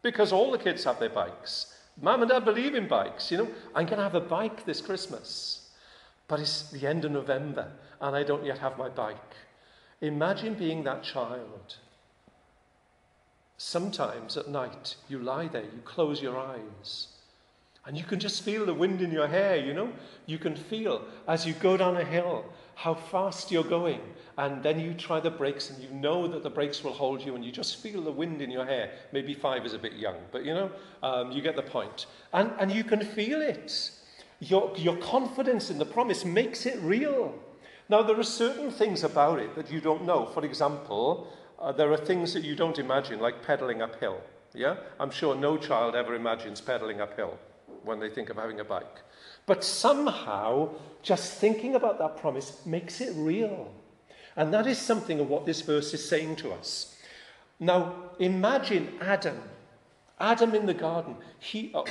Because 0.00 0.32
all 0.32 0.52
the 0.52 0.58
kids 0.58 0.84
have 0.84 1.00
their 1.00 1.08
bikes. 1.08 1.74
Mum 2.00 2.22
and 2.22 2.30
Dad 2.30 2.44
believe 2.44 2.76
in 2.76 2.86
bikes. 2.86 3.32
You 3.32 3.38
know, 3.38 3.48
I'm 3.74 3.86
going 3.86 3.96
to 3.96 4.04
have 4.04 4.14
a 4.14 4.20
bike 4.20 4.64
this 4.64 4.80
Christmas. 4.80 5.70
But 6.28 6.38
it's 6.38 6.70
the 6.70 6.86
end 6.86 7.04
of 7.04 7.10
November 7.10 7.72
and 8.00 8.14
I 8.14 8.22
don't 8.22 8.44
yet 8.44 8.58
have 8.58 8.78
my 8.78 8.88
bike. 8.88 9.34
Imagine 10.02 10.54
being 10.54 10.84
that 10.84 11.02
child. 11.02 11.78
Sometimes 13.56 14.36
at 14.36 14.46
night, 14.46 14.94
you 15.08 15.18
lie 15.18 15.48
there, 15.48 15.64
you 15.64 15.82
close 15.84 16.22
your 16.22 16.38
eyes, 16.38 17.08
and 17.88 17.96
you 17.96 18.04
can 18.04 18.20
just 18.20 18.42
feel 18.42 18.66
the 18.66 18.74
wind 18.74 19.00
in 19.00 19.10
your 19.10 19.26
hair, 19.26 19.56
you 19.56 19.72
know? 19.72 19.90
You 20.26 20.36
can 20.36 20.54
feel 20.54 21.06
as 21.26 21.46
you 21.46 21.54
go 21.54 21.74
down 21.74 21.96
a 21.96 22.04
hill 22.04 22.44
how 22.74 22.92
fast 22.92 23.50
you're 23.50 23.64
going. 23.64 24.02
And 24.36 24.62
then 24.62 24.78
you 24.78 24.92
try 24.92 25.20
the 25.20 25.30
brakes 25.30 25.70
and 25.70 25.82
you 25.82 25.88
know 25.88 26.28
that 26.28 26.42
the 26.42 26.50
brakes 26.50 26.84
will 26.84 26.92
hold 26.92 27.22
you 27.22 27.34
and 27.34 27.42
you 27.42 27.50
just 27.50 27.82
feel 27.82 28.02
the 28.02 28.12
wind 28.12 28.42
in 28.42 28.50
your 28.50 28.66
hair. 28.66 28.92
Maybe 29.10 29.32
five 29.32 29.64
is 29.64 29.72
a 29.72 29.78
bit 29.78 29.94
young, 29.94 30.16
but 30.32 30.44
you 30.44 30.52
know, 30.52 30.70
um, 31.02 31.32
you 31.32 31.40
get 31.40 31.56
the 31.56 31.62
point. 31.62 32.04
And, 32.34 32.52
and 32.60 32.70
you 32.70 32.84
can 32.84 33.00
feel 33.00 33.40
it. 33.40 33.90
Your, 34.40 34.70
your 34.76 34.96
confidence 34.98 35.70
in 35.70 35.78
the 35.78 35.86
promise 35.86 36.26
makes 36.26 36.66
it 36.66 36.78
real. 36.82 37.42
Now, 37.88 38.02
there 38.02 38.20
are 38.20 38.22
certain 38.22 38.70
things 38.70 39.02
about 39.02 39.38
it 39.38 39.54
that 39.54 39.72
you 39.72 39.80
don't 39.80 40.04
know. 40.04 40.26
For 40.26 40.44
example, 40.44 41.32
uh, 41.58 41.72
there 41.72 41.90
are 41.90 41.96
things 41.96 42.34
that 42.34 42.44
you 42.44 42.54
don't 42.54 42.78
imagine, 42.78 43.18
like 43.18 43.42
pedaling 43.42 43.80
uphill. 43.80 44.20
Yeah? 44.52 44.76
I'm 45.00 45.10
sure 45.10 45.34
no 45.34 45.56
child 45.56 45.94
ever 45.96 46.14
imagines 46.14 46.60
pedaling 46.60 47.00
uphill 47.00 47.38
when 47.84 48.00
they 48.00 48.10
think 48.10 48.30
of 48.30 48.36
having 48.36 48.60
a 48.60 48.64
bike. 48.64 49.02
But 49.46 49.64
somehow, 49.64 50.70
just 51.02 51.34
thinking 51.34 51.74
about 51.74 51.98
that 51.98 52.18
promise 52.18 52.64
makes 52.66 53.00
it 53.00 53.12
real. 53.16 53.72
And 54.36 54.52
that 54.52 54.66
is 54.66 54.78
something 54.78 55.20
of 55.20 55.28
what 55.28 55.46
this 55.46 55.62
verse 55.62 55.92
is 55.94 56.06
saying 56.06 56.36
to 56.36 56.52
us. 56.52 56.96
Now, 57.58 57.94
imagine 58.18 58.92
Adam. 59.00 59.42
Adam 60.20 60.54
in 60.54 60.66
the 60.66 60.74
garden. 60.74 61.16
He, 61.38 61.70
oh, 61.74 61.86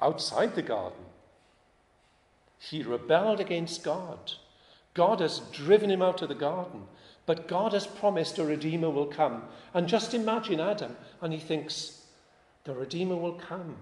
outside 0.00 0.54
the 0.54 0.62
garden, 0.62 1.04
he 2.58 2.82
rebelled 2.82 3.40
against 3.40 3.84
God. 3.84 4.32
God 4.94 5.20
has 5.20 5.40
driven 5.52 5.90
him 5.90 6.02
out 6.02 6.22
of 6.22 6.28
the 6.28 6.34
garden. 6.34 6.82
But 7.24 7.46
God 7.46 7.72
has 7.72 7.86
promised 7.86 8.38
a 8.38 8.44
Redeemer 8.44 8.90
will 8.90 9.06
come. 9.06 9.44
And 9.74 9.88
just 9.88 10.14
imagine 10.14 10.60
Adam, 10.60 10.96
and 11.20 11.32
he 11.32 11.38
thinks, 11.38 12.06
the 12.64 12.74
Redeemer 12.74 13.16
will 13.16 13.34
come 13.34 13.76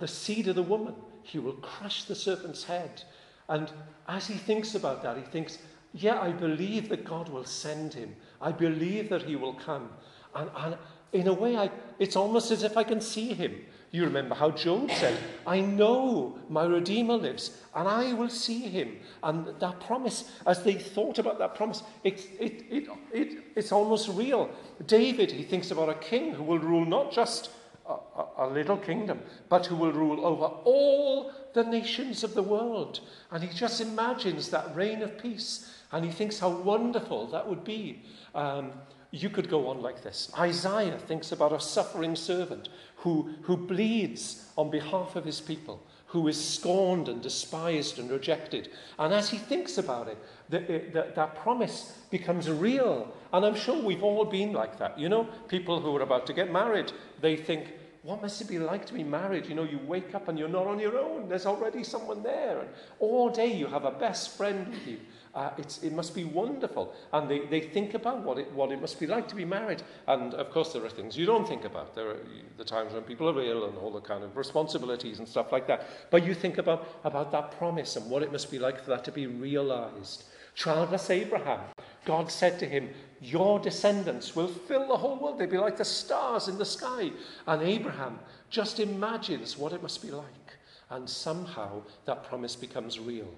the 0.00 0.08
seed 0.08 0.48
of 0.48 0.56
the 0.56 0.62
woman. 0.62 0.94
He 1.22 1.38
will 1.38 1.52
crush 1.54 2.04
the 2.04 2.14
serpent's 2.14 2.64
head. 2.64 3.02
And 3.48 3.70
as 4.08 4.26
he 4.26 4.34
thinks 4.34 4.74
about 4.74 5.02
that, 5.02 5.16
he 5.16 5.22
thinks, 5.22 5.58
yeah, 5.92 6.20
I 6.20 6.32
believe 6.32 6.88
that 6.88 7.04
God 7.04 7.28
will 7.28 7.44
send 7.44 7.94
him. 7.94 8.14
I 8.40 8.52
believe 8.52 9.08
that 9.10 9.22
he 9.22 9.36
will 9.36 9.54
come. 9.54 9.90
And, 10.34 10.50
and 10.56 10.76
in 11.12 11.28
a 11.28 11.32
way, 11.32 11.56
I, 11.56 11.70
it's 11.98 12.16
almost 12.16 12.50
as 12.50 12.62
if 12.62 12.76
I 12.76 12.84
can 12.84 13.00
see 13.00 13.34
him. 13.34 13.56
You 13.92 14.04
remember 14.04 14.36
how 14.36 14.52
Job 14.52 14.88
said, 14.92 15.18
I 15.44 15.60
know 15.60 16.38
my 16.48 16.64
Redeemer 16.64 17.14
lives, 17.14 17.60
and 17.74 17.88
I 17.88 18.12
will 18.12 18.28
see 18.28 18.60
him. 18.60 18.98
And 19.24 19.48
that 19.58 19.80
promise, 19.80 20.30
as 20.46 20.62
they 20.62 20.74
thought 20.74 21.18
about 21.18 21.40
that 21.40 21.56
promise, 21.56 21.82
it, 22.04 22.24
it, 22.38 22.64
it, 22.70 22.88
it, 23.12 23.38
it's 23.56 23.72
almost 23.72 24.08
real. 24.10 24.48
David, 24.86 25.32
he 25.32 25.42
thinks 25.42 25.72
about 25.72 25.88
a 25.88 25.94
king 25.94 26.32
who 26.32 26.44
will 26.44 26.60
rule 26.60 26.84
not 26.84 27.10
just 27.10 27.50
a, 27.90 28.24
a, 28.38 28.46
little 28.46 28.76
kingdom, 28.76 29.20
but 29.48 29.66
who 29.66 29.76
will 29.76 29.92
rule 29.92 30.24
over 30.24 30.44
all 30.44 31.32
the 31.54 31.64
nations 31.64 32.22
of 32.24 32.34
the 32.34 32.42
world. 32.42 33.00
And 33.30 33.42
he 33.42 33.50
just 33.56 33.80
imagines 33.80 34.50
that 34.50 34.74
reign 34.74 35.02
of 35.02 35.18
peace, 35.18 35.72
and 35.92 36.04
he 36.04 36.10
thinks 36.10 36.38
how 36.38 36.50
wonderful 36.50 37.26
that 37.28 37.48
would 37.48 37.64
be. 37.64 38.02
Um, 38.34 38.72
you 39.10 39.28
could 39.28 39.50
go 39.50 39.68
on 39.68 39.82
like 39.82 40.02
this. 40.02 40.30
Isaiah 40.38 40.98
thinks 40.98 41.32
about 41.32 41.52
a 41.52 41.60
suffering 41.60 42.14
servant 42.14 42.68
who, 42.96 43.34
who 43.42 43.56
bleeds 43.56 44.48
on 44.56 44.70
behalf 44.70 45.16
of 45.16 45.24
his 45.24 45.40
people, 45.40 45.82
who 46.06 46.28
is 46.28 46.42
scorned 46.42 47.08
and 47.08 47.20
despised 47.20 47.98
and 47.98 48.10
rejected. 48.10 48.68
And 48.98 49.12
as 49.12 49.30
he 49.30 49.38
thinks 49.38 49.78
about 49.78 50.08
it, 50.08 50.18
the, 50.48 50.58
the, 50.92 51.12
that 51.16 51.34
promise 51.36 51.98
becomes 52.10 52.48
real. 52.48 53.12
And 53.32 53.44
I'm 53.44 53.56
sure 53.56 53.82
we've 53.82 54.02
all 54.02 54.24
been 54.24 54.52
like 54.52 54.78
that. 54.78 54.98
You 54.98 55.08
know, 55.08 55.24
people 55.48 55.80
who 55.80 55.96
are 55.96 56.02
about 56.02 56.26
to 56.26 56.32
get 56.32 56.52
married, 56.52 56.92
they 57.20 57.36
think, 57.36 57.68
what 58.02 58.22
must 58.22 58.40
it 58.40 58.48
be 58.48 58.58
like 58.58 58.86
to 58.86 58.94
be 58.94 59.04
married? 59.04 59.46
You 59.46 59.54
know, 59.54 59.64
you 59.64 59.78
wake 59.86 60.14
up 60.14 60.28
and 60.28 60.38
you're 60.38 60.48
not 60.48 60.66
on 60.66 60.78
your 60.78 60.98
own. 60.98 61.28
There's 61.28 61.44
already 61.44 61.84
someone 61.84 62.22
there. 62.22 62.60
And 62.60 62.68
all 62.98 63.28
day 63.28 63.52
you 63.52 63.66
have 63.66 63.84
a 63.84 63.90
best 63.90 64.36
friend 64.38 64.68
with 64.68 64.86
you. 64.86 64.98
Uh, 65.34 65.50
it 65.58 65.92
must 65.92 66.14
be 66.14 66.24
wonderful. 66.24 66.94
And 67.12 67.30
they, 67.30 67.40
they 67.40 67.60
think 67.60 67.92
about 67.94 68.22
what 68.22 68.38
it, 68.38 68.50
what 68.52 68.72
it 68.72 68.80
must 68.80 68.98
be 68.98 69.06
like 69.06 69.28
to 69.28 69.34
be 69.34 69.44
married. 69.44 69.82
And 70.08 70.32
of 70.34 70.50
course, 70.50 70.72
there 70.72 70.84
are 70.84 70.88
things 70.88 71.16
you 71.16 71.26
don't 71.26 71.46
think 71.46 71.64
about. 71.64 71.94
There 71.94 72.08
are 72.08 72.20
the 72.56 72.64
times 72.64 72.94
when 72.94 73.02
people 73.02 73.28
are 73.28 73.42
ill 73.42 73.66
and 73.66 73.76
all 73.76 73.92
the 73.92 74.00
kind 74.00 74.24
of 74.24 74.36
responsibilities 74.36 75.18
and 75.18 75.28
stuff 75.28 75.52
like 75.52 75.66
that. 75.66 75.86
But 76.10 76.24
you 76.24 76.34
think 76.34 76.56
about, 76.56 77.00
about 77.04 77.30
that 77.32 77.52
promise 77.58 77.96
and 77.96 78.10
what 78.10 78.22
it 78.22 78.32
must 78.32 78.50
be 78.50 78.58
like 78.58 78.82
for 78.82 78.90
that 78.90 79.04
to 79.04 79.12
be 79.12 79.26
realized. 79.26 80.24
Childless 80.54 81.10
Abraham 81.10 81.60
God 82.04 82.30
said 82.30 82.58
to 82.60 82.66
him, 82.66 82.90
Your 83.20 83.58
descendants 83.58 84.34
will 84.34 84.48
fill 84.48 84.88
the 84.88 84.96
whole 84.96 85.16
world. 85.16 85.38
They'll 85.38 85.50
be 85.50 85.58
like 85.58 85.76
the 85.76 85.84
stars 85.84 86.48
in 86.48 86.56
the 86.56 86.64
sky. 86.64 87.10
And 87.46 87.62
Abraham 87.62 88.18
just 88.48 88.80
imagines 88.80 89.58
what 89.58 89.72
it 89.72 89.82
must 89.82 90.00
be 90.00 90.10
like. 90.10 90.56
And 90.88 91.08
somehow 91.08 91.82
that 92.06 92.24
promise 92.24 92.56
becomes 92.56 92.98
real. 92.98 93.28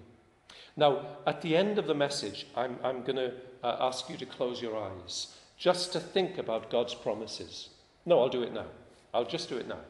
Now, 0.76 1.06
at 1.26 1.42
the 1.42 1.56
end 1.56 1.78
of 1.78 1.86
the 1.86 1.94
message, 1.94 2.46
I'm, 2.56 2.78
I'm 2.82 3.02
going 3.02 3.16
to 3.16 3.32
uh, 3.62 3.76
ask 3.80 4.08
you 4.08 4.16
to 4.16 4.26
close 4.26 4.62
your 4.62 4.76
eyes 4.76 5.36
just 5.58 5.92
to 5.92 6.00
think 6.00 6.38
about 6.38 6.70
God's 6.70 6.94
promises. 6.94 7.68
No, 8.06 8.20
I'll 8.20 8.28
do 8.28 8.42
it 8.42 8.54
now. 8.54 8.66
I'll 9.12 9.24
just 9.24 9.48
do 9.48 9.58
it 9.58 9.68
now. 9.68 9.80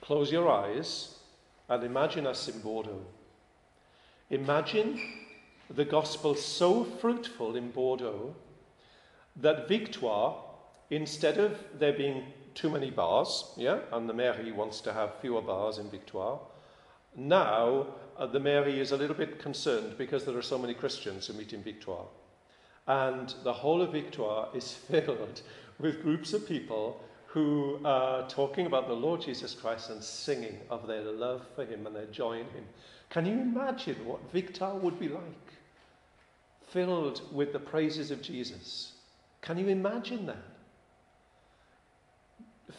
Close 0.00 0.30
your 0.30 0.50
eyes 0.50 1.16
and 1.68 1.84
imagine 1.84 2.26
us 2.26 2.48
in 2.48 2.60
Bordeaux. 2.60 3.04
Imagine 4.30 5.00
the 5.70 5.84
gospel 5.84 6.34
so 6.34 6.84
fruitful 6.84 7.56
in 7.56 7.70
Bordeaux 7.70 8.34
that 9.36 9.68
Victoire, 9.68 10.36
instead 10.90 11.38
of 11.38 11.58
there 11.78 11.92
being 11.92 12.24
too 12.54 12.68
many 12.68 12.90
bars, 12.90 13.52
yeah, 13.56 13.78
and 13.92 14.08
the 14.08 14.12
mairie 14.12 14.52
wants 14.52 14.80
to 14.82 14.92
have 14.92 15.20
fewer 15.20 15.40
bars 15.40 15.78
in 15.78 15.88
Victoire, 15.88 16.40
now 17.16 17.86
uh, 18.18 18.26
the 18.26 18.40
mairie 18.40 18.80
is 18.80 18.92
a 18.92 18.96
little 18.96 19.14
bit 19.14 19.38
concerned 19.38 19.96
because 19.96 20.24
there 20.24 20.36
are 20.36 20.42
so 20.42 20.58
many 20.58 20.74
Christians 20.74 21.26
who 21.26 21.34
meet 21.34 21.52
in 21.52 21.62
Victoire. 21.62 22.06
And 22.86 23.32
the 23.44 23.52
whole 23.52 23.80
of 23.80 23.92
Victoire 23.92 24.48
is 24.52 24.72
filled 24.90 25.42
with 25.78 26.02
groups 26.02 26.32
of 26.32 26.48
people 26.48 27.00
who 27.26 27.78
are 27.84 28.28
talking 28.28 28.66
about 28.66 28.88
the 28.88 28.94
Lord 28.94 29.20
Jesus 29.20 29.54
Christ 29.54 29.90
and 29.90 30.02
singing 30.02 30.58
of 30.68 30.88
their 30.88 31.02
love 31.02 31.46
for 31.54 31.64
him 31.64 31.86
and 31.86 31.94
their 31.94 32.06
joy 32.06 32.32
in 32.32 32.46
him. 32.46 32.64
Can 33.08 33.24
you 33.24 33.34
imagine 33.34 34.04
what 34.04 34.32
Victoire 34.32 34.76
would 34.76 34.98
be 34.98 35.08
like? 35.08 35.49
Filled 36.70 37.22
with 37.32 37.52
the 37.52 37.58
praises 37.58 38.10
of 38.10 38.22
Jesus. 38.22 38.92
Can 39.42 39.58
you 39.58 39.68
imagine 39.68 40.26
that? 40.26 40.44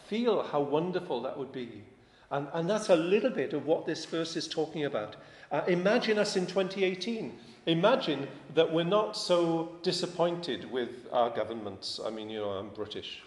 Feel 0.06 0.42
how 0.42 0.60
wonderful 0.60 1.20
that 1.22 1.38
would 1.38 1.52
be. 1.52 1.82
And, 2.30 2.48
and 2.54 2.68
that's 2.68 2.88
a 2.88 2.96
little 2.96 3.30
bit 3.30 3.52
of 3.52 3.66
what 3.66 3.84
this 3.84 4.06
verse 4.06 4.36
is 4.36 4.48
talking 4.48 4.86
about. 4.86 5.16
Uh, 5.50 5.62
imagine 5.68 6.18
us 6.18 6.36
in 6.36 6.46
2018. 6.46 7.38
Imagine 7.66 8.26
that 8.54 8.72
we're 8.72 8.84
not 8.84 9.16
so 9.16 9.76
disappointed 9.82 10.70
with 10.70 11.06
our 11.12 11.28
governments. 11.28 12.00
I 12.04 12.08
mean, 12.08 12.30
you 12.30 12.40
know, 12.40 12.50
I'm 12.50 12.70
British. 12.70 13.22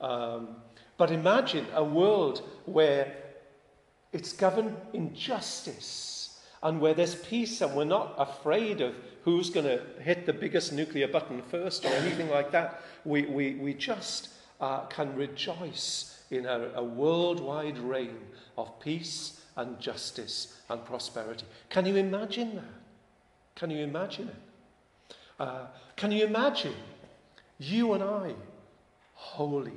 Um, 0.00 0.56
but 0.96 1.10
imagine 1.10 1.66
a 1.74 1.82
world 1.82 2.48
where 2.66 3.12
it's 4.12 4.32
governed 4.32 4.76
in 4.92 5.12
justice 5.14 6.21
and 6.62 6.80
where 6.80 6.94
there's 6.94 7.14
peace 7.14 7.60
and 7.60 7.74
we're 7.74 7.84
not 7.84 8.14
afraid 8.18 8.80
of 8.80 8.94
who's 9.24 9.50
going 9.50 9.66
to 9.66 9.82
hit 10.00 10.26
the 10.26 10.32
biggest 10.32 10.72
nuclear 10.72 11.08
button 11.08 11.42
first 11.42 11.84
or 11.84 11.88
anything 11.88 12.28
like 12.28 12.50
that. 12.52 12.82
We, 13.04 13.26
we, 13.26 13.54
we 13.54 13.74
just 13.74 14.28
uh, 14.60 14.86
can 14.86 15.14
rejoice 15.16 16.22
in 16.30 16.46
a, 16.46 16.70
a 16.74 16.82
worldwide 16.84 17.78
reign 17.78 18.18
of 18.56 18.80
peace 18.80 19.40
and 19.56 19.78
justice 19.80 20.60
and 20.68 20.84
prosperity. 20.84 21.44
Can 21.68 21.86
you 21.86 21.96
imagine 21.96 22.56
that? 22.56 22.64
Can 23.54 23.70
you 23.70 23.84
imagine 23.84 24.28
it? 24.28 25.14
Uh, 25.38 25.66
can 25.96 26.12
you 26.12 26.24
imagine 26.24 26.74
you 27.58 27.92
and 27.92 28.02
I 28.02 28.34
holy 29.14 29.72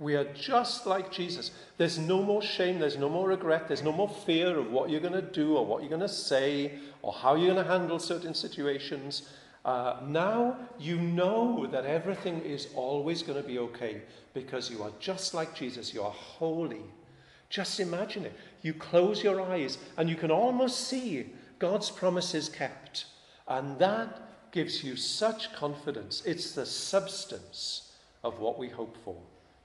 we 0.00 0.16
are 0.16 0.24
just 0.32 0.86
like 0.86 1.12
Jesus. 1.12 1.50
There's 1.76 1.98
no 1.98 2.22
more 2.22 2.40
shame, 2.40 2.78
there's 2.78 2.96
no 2.96 3.10
more 3.10 3.28
regret, 3.28 3.68
there's 3.68 3.82
no 3.82 3.92
more 3.92 4.08
fear 4.08 4.58
of 4.58 4.72
what 4.72 4.88
you're 4.88 4.98
going 4.98 5.12
to 5.12 5.20
do 5.20 5.56
or 5.56 5.66
what 5.66 5.82
you're 5.82 5.90
going 5.90 6.00
to 6.00 6.08
say 6.08 6.78
or 7.02 7.12
how 7.12 7.34
you're 7.34 7.52
going 7.52 7.64
to 7.64 7.70
handle 7.70 7.98
certain 7.98 8.32
situations. 8.32 9.28
Uh, 9.62 9.98
now 10.06 10.56
you 10.78 10.96
know 10.96 11.66
that 11.66 11.84
everything 11.84 12.40
is 12.40 12.68
always 12.74 13.22
going 13.22 13.40
to 13.40 13.46
be 13.46 13.58
okay 13.58 14.00
because 14.32 14.70
you 14.70 14.82
are 14.82 14.90
just 14.98 15.34
like 15.34 15.54
Jesus. 15.54 15.92
You 15.92 16.02
are 16.02 16.10
holy. 16.10 16.80
Just 17.50 17.78
imagine 17.78 18.24
it. 18.24 18.32
You 18.62 18.72
close 18.72 19.22
your 19.22 19.42
eyes 19.42 19.76
and 19.98 20.08
you 20.08 20.16
can 20.16 20.30
almost 20.30 20.88
see 20.88 21.26
God's 21.58 21.90
promises 21.90 22.48
kept. 22.48 23.04
And 23.46 23.78
that 23.80 24.50
gives 24.50 24.82
you 24.82 24.96
such 24.96 25.52
confidence. 25.52 26.22
It's 26.24 26.52
the 26.52 26.64
substance 26.64 27.92
of 28.24 28.38
what 28.38 28.58
we 28.58 28.70
hope 28.70 28.96
for. 29.04 29.16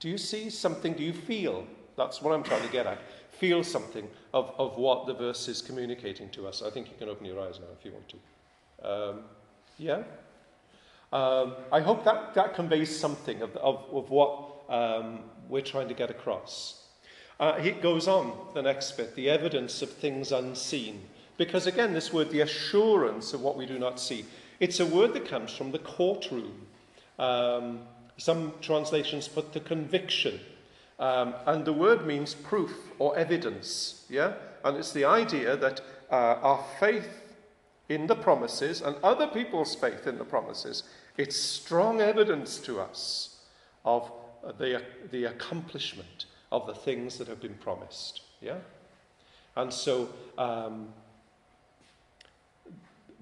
Do 0.05 0.11
you 0.11 0.19
see 0.19 0.51
something? 0.51 0.93
Do 0.93 1.01
you 1.01 1.13
feel? 1.13 1.65
That's 1.97 2.21
what 2.21 2.31
I'm 2.31 2.43
trying 2.43 2.61
to 2.61 2.71
get 2.71 2.85
at. 2.85 2.99
Feel 3.39 3.63
something 3.63 4.07
of, 4.35 4.53
of 4.59 4.77
what 4.77 5.07
the 5.07 5.15
verse 5.15 5.47
is 5.47 5.63
communicating 5.63 6.29
to 6.29 6.45
us. 6.45 6.61
I 6.61 6.69
think 6.69 6.89
you 6.89 6.93
can 6.99 7.09
open 7.09 7.25
your 7.25 7.41
eyes 7.41 7.59
now 7.59 7.65
if 7.75 7.83
you 7.83 7.91
want 7.91 8.09
to. 8.09 8.87
Um, 8.87 9.19
yeah? 9.79 10.03
Um, 11.11 11.55
I 11.71 11.79
hope 11.79 12.05
that, 12.05 12.35
that 12.35 12.53
conveys 12.53 12.95
something 12.95 13.41
of, 13.41 13.57
of, 13.57 13.83
of 13.91 14.11
what 14.11 14.51
um, 14.69 15.21
we're 15.49 15.61
trying 15.61 15.87
to 15.87 15.95
get 15.95 16.11
across. 16.11 16.83
Uh, 17.39 17.57
it 17.59 17.81
goes 17.81 18.07
on, 18.07 18.31
the 18.53 18.61
next 18.61 18.91
bit, 18.97 19.15
the 19.15 19.27
evidence 19.27 19.81
of 19.81 19.89
things 19.89 20.31
unseen. 20.31 21.01
Because 21.37 21.65
again, 21.65 21.93
this 21.93 22.13
word, 22.13 22.29
the 22.29 22.41
assurance 22.41 23.33
of 23.33 23.41
what 23.41 23.57
we 23.57 23.65
do 23.65 23.79
not 23.79 23.99
see, 23.99 24.25
it's 24.59 24.79
a 24.79 24.85
word 24.85 25.15
that 25.15 25.27
comes 25.27 25.51
from 25.51 25.71
the 25.71 25.79
courtroom. 25.79 26.67
Um, 27.17 27.79
some 28.17 28.53
translations 28.61 29.27
put 29.27 29.53
the 29.53 29.59
conviction. 29.59 30.39
Um, 30.99 31.33
and 31.45 31.65
the 31.65 31.73
word 31.73 32.05
means 32.05 32.33
proof 32.33 32.73
or 32.99 33.17
evidence. 33.17 34.05
Yeah? 34.09 34.33
And 34.63 34.77
it's 34.77 34.93
the 34.93 35.05
idea 35.05 35.57
that 35.57 35.81
uh, 36.11 36.39
our 36.41 36.63
faith 36.79 37.35
in 37.89 38.07
the 38.07 38.15
promises 38.15 38.81
and 38.81 38.95
other 39.03 39.27
people's 39.27 39.75
faith 39.75 40.07
in 40.07 40.17
the 40.17 40.23
promises, 40.23 40.83
it's 41.17 41.35
strong 41.35 42.01
evidence 42.01 42.57
to 42.59 42.79
us 42.79 43.37
of 43.83 44.11
the, 44.57 44.81
the 45.11 45.25
accomplishment 45.25 46.25
of 46.51 46.65
the 46.67 46.73
things 46.73 47.17
that 47.17 47.27
have 47.27 47.41
been 47.41 47.55
promised. 47.55 48.21
Yeah? 48.41 48.57
And 49.55 49.71
so 49.71 50.09
um, 50.37 50.89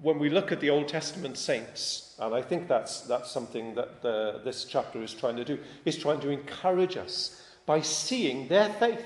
when 0.00 0.18
we 0.18 0.30
look 0.30 0.52
at 0.52 0.60
the 0.60 0.70
Old 0.70 0.88
Testament 0.88 1.36
saints, 1.36 2.03
and 2.18 2.34
I 2.34 2.42
think 2.42 2.68
that's, 2.68 3.02
that's 3.02 3.30
something 3.30 3.74
that 3.74 4.02
the, 4.02 4.40
this 4.44 4.64
chapter 4.64 5.02
is 5.02 5.12
trying 5.12 5.36
to 5.36 5.44
do, 5.44 5.58
is 5.84 5.96
trying 5.96 6.20
to 6.20 6.30
encourage 6.30 6.96
us 6.96 7.42
by 7.66 7.80
seeing 7.80 8.46
their 8.48 8.70
faith. 8.74 9.04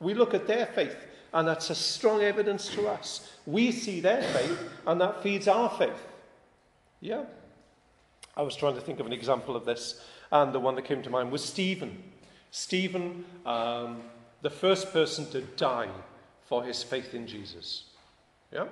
We 0.00 0.14
look 0.14 0.34
at 0.34 0.46
their 0.46 0.66
faith, 0.66 0.96
and 1.32 1.48
that's 1.48 1.70
a 1.70 1.74
strong 1.74 2.22
evidence 2.22 2.68
to 2.74 2.86
us. 2.86 3.32
We 3.46 3.72
see 3.72 4.00
their 4.00 4.22
faith, 4.22 4.58
and 4.86 5.00
that 5.00 5.22
feeds 5.22 5.48
our 5.48 5.68
faith. 5.70 6.06
Yeah? 7.00 7.24
I 8.36 8.42
was 8.42 8.56
trying 8.56 8.74
to 8.74 8.80
think 8.80 9.00
of 9.00 9.06
an 9.06 9.12
example 9.12 9.56
of 9.56 9.64
this, 9.64 10.00
and 10.30 10.52
the 10.52 10.60
one 10.60 10.74
that 10.76 10.84
came 10.84 11.02
to 11.02 11.10
mind 11.10 11.32
was 11.32 11.44
Stephen. 11.44 12.02
Stephen, 12.50 13.24
um, 13.44 14.02
the 14.42 14.50
first 14.50 14.92
person 14.92 15.26
to 15.30 15.40
die 15.40 15.88
for 16.46 16.62
his 16.62 16.82
faith 16.82 17.14
in 17.14 17.26
Jesus. 17.26 17.84
Yeah? 18.52 18.66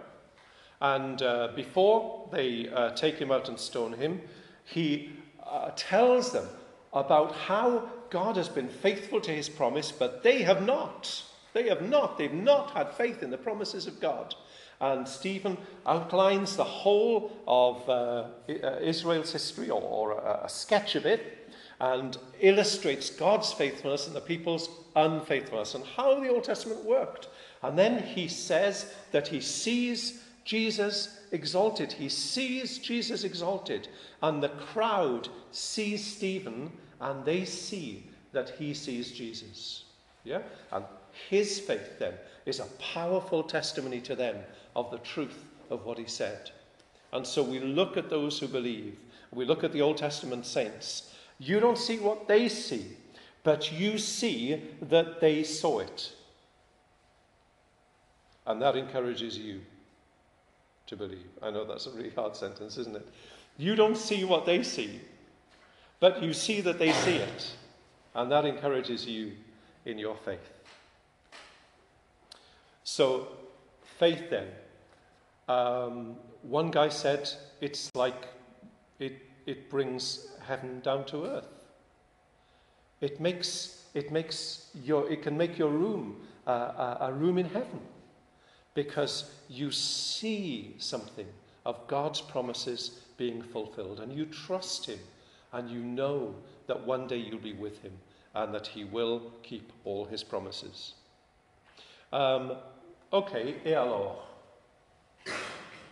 And 0.82 1.22
uh, 1.22 1.50
before 1.54 2.28
they 2.32 2.68
uh, 2.68 2.90
take 2.90 3.14
him 3.14 3.30
out 3.30 3.48
and 3.48 3.56
stone 3.56 3.92
him, 3.92 4.20
he 4.64 5.12
uh, 5.48 5.70
tells 5.76 6.32
them 6.32 6.48
about 6.92 7.36
how 7.36 7.88
God 8.10 8.36
has 8.36 8.48
been 8.48 8.68
faithful 8.68 9.20
to 9.20 9.30
his 9.30 9.48
promise, 9.48 9.92
but 9.92 10.24
they 10.24 10.42
have 10.42 10.66
not. 10.66 11.22
They 11.52 11.68
have 11.68 11.88
not. 11.88 12.18
They've 12.18 12.32
not 12.32 12.72
had 12.72 12.92
faith 12.94 13.22
in 13.22 13.30
the 13.30 13.38
promises 13.38 13.86
of 13.86 14.00
God. 14.00 14.34
And 14.80 15.06
Stephen 15.06 15.56
outlines 15.86 16.56
the 16.56 16.64
whole 16.64 17.30
of 17.46 17.88
uh, 17.88 18.24
uh, 18.48 18.78
Israel's 18.82 19.32
history, 19.32 19.70
or, 19.70 19.80
or 19.80 20.12
a, 20.12 20.46
a 20.46 20.48
sketch 20.48 20.96
of 20.96 21.06
it, 21.06 21.48
and 21.78 22.18
illustrates 22.40 23.08
God's 23.08 23.52
faithfulness 23.52 24.08
and 24.08 24.16
the 24.16 24.20
people's 24.20 24.68
unfaithfulness 24.96 25.76
and 25.76 25.84
how 25.84 26.18
the 26.18 26.28
Old 26.28 26.42
Testament 26.42 26.84
worked. 26.84 27.28
And 27.62 27.78
then 27.78 28.02
he 28.02 28.26
says 28.26 28.92
that 29.12 29.28
he 29.28 29.40
sees 29.40 30.22
Jesus 30.44 31.20
exalted. 31.30 31.92
He 31.92 32.08
sees 32.08 32.78
Jesus 32.78 33.24
exalted, 33.24 33.88
and 34.22 34.42
the 34.42 34.48
crowd 34.48 35.28
sees 35.50 36.04
Stephen, 36.04 36.72
and 37.00 37.24
they 37.24 37.44
see 37.44 38.06
that 38.32 38.50
he 38.50 38.74
sees 38.74 39.12
Jesus. 39.12 39.84
Yeah? 40.24 40.42
And 40.72 40.84
his 41.28 41.60
faith 41.60 41.98
then 41.98 42.14
is 42.46 42.60
a 42.60 42.66
powerful 42.94 43.42
testimony 43.42 44.00
to 44.00 44.16
them 44.16 44.36
of 44.74 44.90
the 44.90 44.98
truth 44.98 45.44
of 45.70 45.84
what 45.84 45.98
he 45.98 46.06
said. 46.06 46.50
And 47.12 47.26
so 47.26 47.42
we 47.42 47.60
look 47.60 47.96
at 47.96 48.10
those 48.10 48.38
who 48.38 48.48
believe, 48.48 48.96
we 49.30 49.44
look 49.44 49.64
at 49.64 49.72
the 49.72 49.82
Old 49.82 49.98
Testament 49.98 50.46
saints. 50.46 51.12
You 51.38 51.60
don't 51.60 51.78
see 51.78 51.98
what 51.98 52.28
they 52.28 52.48
see, 52.48 52.96
but 53.44 53.72
you 53.72 53.98
see 53.98 54.62
that 54.82 55.20
they 55.20 55.44
saw 55.44 55.80
it. 55.80 56.12
And 58.46 58.60
that 58.60 58.76
encourages 58.76 59.38
you 59.38 59.60
to 60.86 60.96
believe. 60.96 61.28
I 61.42 61.50
know 61.50 61.64
that's 61.64 61.86
a 61.86 61.90
really 61.90 62.10
hard 62.10 62.36
sentence, 62.36 62.76
isn't 62.78 62.96
it? 62.96 63.08
You 63.58 63.74
don't 63.74 63.96
see 63.96 64.24
what 64.24 64.46
they 64.46 64.62
see, 64.62 65.00
but 66.00 66.22
you 66.22 66.32
see 66.32 66.60
that 66.62 66.78
they 66.78 66.92
see 66.92 67.16
it. 67.16 67.52
And 68.14 68.30
that 68.30 68.44
encourages 68.44 69.06
you 69.06 69.32
in 69.84 69.98
your 69.98 70.16
faith. 70.16 70.50
So, 72.84 73.28
faith 73.98 74.28
then. 74.30 74.48
Um, 75.48 76.16
one 76.42 76.70
guy 76.70 76.88
said 76.88 77.30
it's 77.60 77.94
like 77.94 78.28
it, 78.98 79.18
it 79.46 79.70
brings 79.70 80.28
heaven 80.46 80.80
down 80.80 81.04
to 81.06 81.24
earth. 81.24 81.48
It 83.00 83.20
makes, 83.20 83.86
it 83.94 84.12
makes 84.12 84.70
your, 84.84 85.10
it 85.10 85.22
can 85.22 85.36
make 85.36 85.58
your 85.58 85.70
room 85.70 86.20
uh, 86.46 86.50
a, 86.50 86.98
a 87.02 87.12
room 87.12 87.38
in 87.38 87.46
heaven 87.46 87.80
because 88.74 89.30
you 89.48 89.70
see 89.70 90.74
something 90.78 91.26
of 91.64 91.86
God's 91.86 92.20
promises 92.20 93.02
being 93.16 93.42
fulfilled 93.42 94.00
and 94.00 94.12
you 94.12 94.26
trust 94.26 94.86
Him 94.86 94.98
and 95.52 95.70
you 95.70 95.80
know 95.80 96.34
that 96.66 96.86
one 96.86 97.06
day 97.06 97.18
you'll 97.18 97.38
be 97.38 97.52
with 97.52 97.80
Him 97.82 97.92
and 98.34 98.54
that 98.54 98.66
He 98.66 98.84
will 98.84 99.32
keep 99.42 99.72
all 99.84 100.04
His 100.04 100.22
promises. 100.22 100.94
Um, 102.12 102.52
ok, 103.12 103.54
et 103.64 103.74
alors 103.74 104.28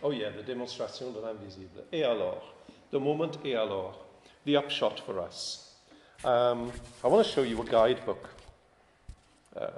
Oh 0.03 0.11
yeah, 0.11 0.29
the 0.29 0.43
démonstration 0.43 1.11
de 1.13 1.19
l'invisible. 1.19 1.83
Et 1.91 2.03
alors 2.03 2.41
The 2.91 2.99
moment 2.99 3.37
et 3.45 3.55
alors 3.55 4.05
The 4.45 4.57
upshot 4.57 4.99
for 5.05 5.19
us. 5.19 5.75
Um, 6.23 6.71
I 7.03 7.07
want 7.07 7.25
to 7.25 7.31
show 7.31 7.43
you 7.43 7.61
a 7.61 7.65
guidebook. 7.65 8.29
Um, 9.55 9.69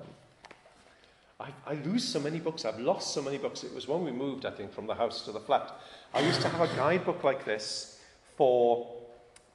I, 1.43 1.71
I 1.71 1.73
lose 1.84 2.08
so 2.08 2.19
many 2.19 2.39
books. 2.39 2.63
I've 2.63 2.79
lost 2.79 3.13
so 3.13 3.21
many 3.21 3.38
books. 3.38 3.63
It 3.63 3.73
was 3.75 3.88
when 3.88 4.03
we 4.03 4.12
moved, 4.12 4.45
I 4.45 4.51
think, 4.51 4.73
from 4.73 4.88
the 4.88 4.95
house 4.95 5.25
to 5.25 5.32
the 5.32 5.41
flat. 5.41 5.77
I 6.13 6.21
used 6.21 6.41
to 6.41 6.49
have 6.49 6.62
a 6.62 6.73
guidebook 6.75 7.23
like 7.23 7.43
this 7.43 7.99
for 8.38 8.88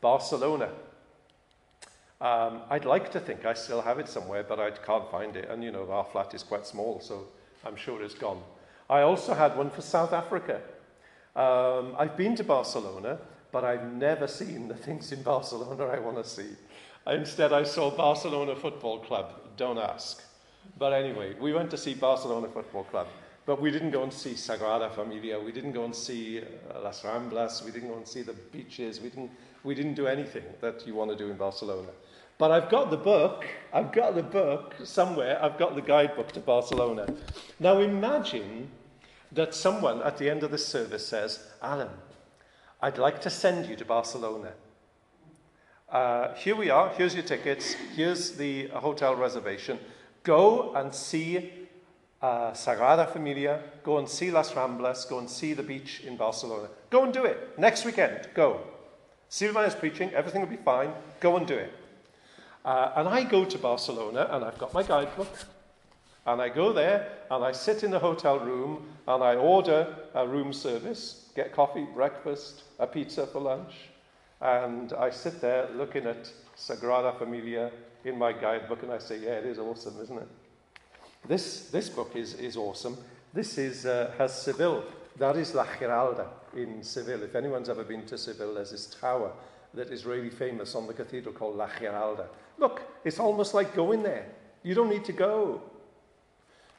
Barcelona. 0.03 0.71
Um, 2.21 2.63
I'd 2.69 2.85
like 2.85 3.11
to 3.13 3.21
think 3.21 3.47
I 3.47 3.55
still 3.55 3.81
have 3.81 3.99
it 3.99 4.09
somewhere, 4.09 4.43
but 4.43 4.61
I 4.61 4.71
can't 4.71 5.11
find 5.11 5.35
it. 5.37 5.49
And, 5.49 5.65
you 5.65 5.71
know, 5.71 5.91
our 5.91 6.05
flat 6.05 6.35
is 6.35 6.43
quite 6.43 6.67
small, 6.67 7.01
so 7.01 7.29
I'm 7.65 7.77
sure 7.77 8.03
it's 8.03 8.15
gone. 8.15 8.43
I 8.91 9.01
also 9.03 9.33
had 9.35 9.57
one 9.57 9.71
for 9.71 9.83
South 9.83 10.13
Africa. 10.13 10.61
Um, 11.37 11.95
I've 11.99 12.17
been 12.17 12.37
to 12.37 12.45
Barcelona, 12.45 13.19
but 13.51 13.65
I've 13.65 13.93
never 13.93 14.27
seen 14.27 14.69
the 14.69 14.75
things 14.75 15.13
in 15.13 15.23
Barcelona 15.23 15.85
I 15.85 16.01
want 16.01 16.17
to 16.23 16.29
see. 16.29 16.51
Instead, 17.07 17.53
I 17.53 17.63
saw 17.63 17.91
Barcelona 17.91 18.55
Football 18.57 18.99
Club. 18.99 19.33
Don't 19.57 19.79
ask. 19.79 20.23
But 20.77 20.93
anyway, 20.93 21.35
we 21.41 21.53
went 21.53 21.71
to 21.71 21.79
see 21.79 21.95
Barcelona 21.95 22.49
Football 22.49 22.85
Club. 22.85 23.07
But 23.47 23.63
we 23.63 23.71
didn't 23.71 23.93
go 23.93 24.03
and 24.03 24.13
see 24.13 24.33
Sagrada 24.35 24.91
Familia. 24.95 25.41
We 25.41 25.53
didn't 25.53 25.73
go 25.73 25.85
and 25.85 25.95
see 25.95 26.41
uh, 26.41 26.81
Las 26.83 27.03
Ramblas. 27.03 27.65
We 27.65 27.71
didn't 27.71 27.89
go 27.89 27.97
and 27.97 28.07
see 28.07 28.21
the 28.21 28.35
beaches. 28.35 29.01
We 29.01 29.09
didn't, 29.09 29.31
we 29.65 29.75
didn't 29.75 29.95
do 29.95 30.07
anything 30.07 30.45
that 30.61 30.87
you 30.87 30.95
want 30.95 31.11
to 31.13 31.17
do 31.17 31.31
in 31.31 31.39
Barcelona. 31.39 31.89
But 32.37 32.51
I've 32.51 32.69
got 32.69 32.91
the 32.91 32.99
book. 32.99 33.47
I've 33.73 33.91
got 33.91 34.15
the 34.15 34.23
book 34.23 34.75
somewhere. 34.85 35.43
I've 35.43 35.59
got 35.59 35.75
the 35.75 35.81
guidebook 35.81 36.31
to 36.33 36.41
Barcelona. 36.41 37.07
Now 37.59 37.79
imagine 37.79 38.71
that 39.33 39.55
someone 39.55 40.03
at 40.03 40.19
the 40.19 40.29
end 40.29 40.43
of 40.43 40.51
the 40.51 40.59
service 40.59 41.07
says, 41.07 41.49
Alan, 41.63 41.89
I'd 42.83 42.99
like 42.99 43.21
to 43.23 43.31
send 43.31 43.67
you 43.67 43.77
to 43.77 43.85
Barcelona. 43.85 44.53
Uh, 45.91 46.35
here 46.35 46.55
we 46.55 46.69
are. 46.69 46.91
Here's 46.91 47.15
your 47.15 47.25
tickets. 47.25 47.73
Here's 47.97 48.33
the 48.33 48.67
hotel 48.69 49.17
reservation. 49.17 49.79
Go 50.29 50.75
and 50.75 50.95
see 50.95 51.51
uh, 52.21 52.51
Sagrada 52.51 53.11
Familia. 53.11 53.63
Go 53.83 53.97
and 53.97 54.07
see 54.07 54.31
Las 54.31 54.53
Ramblas. 54.53 55.09
Go 55.09 55.21
and 55.21 55.31
see 55.31 55.55
the 55.55 55.63
beach 55.63 56.03
in 56.05 56.19
Barcelona. 56.19 56.69
Go 56.91 57.05
and 57.05 57.15
do 57.15 57.25
it. 57.25 57.59
Next 57.59 57.87
weekend, 57.87 58.29
go. 58.35 58.61
Silvan 59.31 59.65
is 59.65 59.75
preaching. 59.75 60.13
Everything 60.13 60.43
will 60.43 60.51
be 60.51 60.63
fine. 60.63 60.93
Go 61.21 61.39
and 61.39 61.47
do 61.47 61.55
it. 61.55 61.73
Uh, 62.63 62.93
and 62.97 63.09
I 63.09 63.25
go 63.25 63.47
to 63.47 63.57
Barcelona 63.57 64.29
and 64.31 64.45
I've 64.45 64.59
got 64.59 64.75
my 64.75 64.83
guidebook. 64.83 65.35
And 66.27 66.43
I 66.43 66.51
go 66.51 66.75
there 66.75 67.11
and 67.31 67.43
I 67.43 67.53
sit 67.53 67.83
in 67.83 67.91
the 67.91 67.99
hotel 67.99 68.39
room 68.39 68.87
and 69.07 69.25
I 69.25 69.37
order 69.37 69.97
a 70.13 70.29
room 70.29 70.53
service, 70.53 71.31
get 71.37 71.55
coffee, 71.55 71.87
breakfast, 71.95 72.65
a 72.79 72.87
pizza 72.87 73.27
for 73.27 73.41
lunch. 73.41 73.73
And 74.41 74.93
I 74.93 75.11
sit 75.11 75.41
there 75.41 75.69
looking 75.75 76.07
at 76.07 76.31
Sagrada 76.57 77.19
Familia 77.19 77.71
in 78.05 78.19
my 78.19 78.33
guidebook 78.33 78.83
and 78.83 78.93
I 78.93 78.99
say, 78.99 79.19
yeah, 79.19 79.33
it 79.33 79.47
is 79.47 79.59
awesome, 79.59 80.01
isn't 80.01 80.19
it? 80.19 80.29
This, 81.27 81.69
this 81.71 81.89
book 81.89 82.15
is, 82.15 82.35
is 82.35 82.57
awesome. 82.57 82.97
This 83.33 83.59
is, 83.59 83.87
uh, 83.87 84.13
has 84.19 84.41
Seville. 84.41 84.85
That 85.19 85.37
is 85.37 85.55
La 85.55 85.67
Giralda 85.79 86.29
in 86.55 86.83
Seville. 86.83 87.25
If 87.25 87.35
anyone's 87.35 87.69
ever 87.69 87.85
been 87.85 88.07
to 88.07 88.17
Seville, 88.17 88.55
there's 88.55 88.71
this 88.71 88.87
tower 88.87 89.33
that 89.75 89.89
is 89.91 90.07
really 90.07 90.31
famous 90.31 90.75
on 90.75 90.87
the 90.87 90.95
cathedral 90.95 91.35
called 91.35 91.57
La 91.57 91.69
Giralda. 91.69 92.27
Look, 92.57 92.83
it's 93.05 93.19
almost 93.19 93.53
like 93.53 93.75
going 93.75 94.03
there. 94.03 94.27
You 94.63 94.75
don't 94.75 94.89
need 94.89 95.05
to 95.07 95.13
go. 95.13 95.63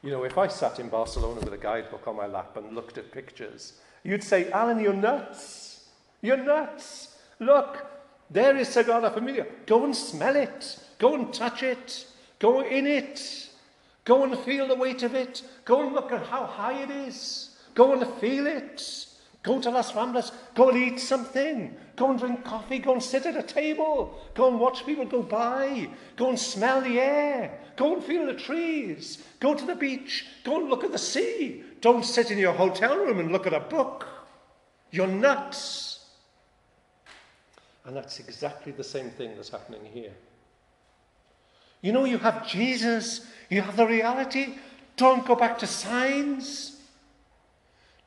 You 0.01 0.11
know, 0.11 0.23
if 0.23 0.37
I 0.37 0.47
sat 0.47 0.79
in 0.79 0.87
Barcelona 0.87 1.41
with 1.41 1.53
a 1.53 1.57
guidebook 1.57 2.07
on 2.07 2.15
my 2.15 2.25
lap 2.25 2.55
and 2.55 2.73
looked 2.73 2.97
at 2.97 3.11
pictures, 3.11 3.73
you'd 4.03 4.23
say, 4.23 4.49
Alan, 4.51 4.79
you're 4.79 4.93
nuts. 4.93 5.89
You're 6.21 6.37
nuts. 6.37 7.08
Look, 7.39 7.85
there 8.29 8.55
is 8.57 8.69
Sagrada 8.69 9.13
Familia. 9.13 9.47
Go 9.65 9.85
and 9.85 9.95
smell 9.95 10.35
it. 10.35 10.77
Go 10.99 11.15
and 11.15 11.33
touch 11.33 11.63
it. 11.63 12.05
Go 12.37 12.61
in 12.61 12.85
it. 12.85 13.49
Go 14.05 14.23
and 14.23 14.37
feel 14.39 14.67
the 14.67 14.75
weight 14.75 15.03
of 15.03 15.15
it. 15.15 15.41
Go 15.65 15.85
and 15.85 15.93
look 15.93 16.11
at 16.11 16.25
how 16.25 16.45
high 16.45 16.81
it 16.81 16.89
is. 16.89 17.55
Go 17.75 17.93
and 17.93 18.05
feel 18.15 18.47
it. 18.47 19.05
Go 19.41 19.61
to 19.61 19.69
Las 19.69 19.93
Ramblas. 19.93 20.31
Go 20.53 20.69
and 20.69 20.77
eat 20.77 20.99
something. 20.99 21.75
Go 21.95 22.09
and 22.09 22.19
drink 22.19 22.43
coffee. 22.43 22.79
Go 22.79 22.93
and 22.93 23.03
sit 23.03 23.25
at 23.25 23.37
a 23.37 23.43
table. 23.43 24.19
Go 24.33 24.49
and 24.49 24.59
watch 24.59 24.85
people 24.85 25.05
go 25.05 25.23
by. 25.23 25.89
Go 26.17 26.29
and 26.29 26.39
smell 26.39 26.81
the 26.81 26.99
air. 26.99 27.57
Go 27.77 27.93
and 27.93 28.03
feel 28.03 28.25
the 28.25 28.33
trees. 28.33 29.23
Go 29.39 29.55
to 29.55 29.65
the 29.65 29.75
beach. 29.75 30.25
Go 30.43 30.59
and 30.59 30.69
look 30.69 30.83
at 30.83 30.91
the 30.91 30.97
sea. 30.97 31.63
Don't 31.79 32.03
sit 32.03 32.31
in 32.31 32.37
your 32.37 32.53
hotel 32.53 32.97
room 32.97 33.19
and 33.19 33.31
look 33.31 33.47
at 33.47 33.53
a 33.53 33.61
book. 33.61 34.05
You're 34.91 35.07
nuts. 35.07 35.98
And 37.85 37.95
that's 37.95 38.19
exactly 38.19 38.71
the 38.71 38.83
same 38.83 39.09
thing 39.09 39.35
that's 39.35 39.49
happening 39.49 39.85
here. 39.85 40.11
You 41.81 41.91
know, 41.91 42.05
you 42.05 42.17
have 42.17 42.47
Jesus, 42.47 43.25
you 43.49 43.61
have 43.61 43.77
the 43.77 43.87
reality. 43.87 44.55
Don't 44.97 45.25
go 45.25 45.35
back 45.35 45.57
to 45.59 45.67
signs. 45.67 46.81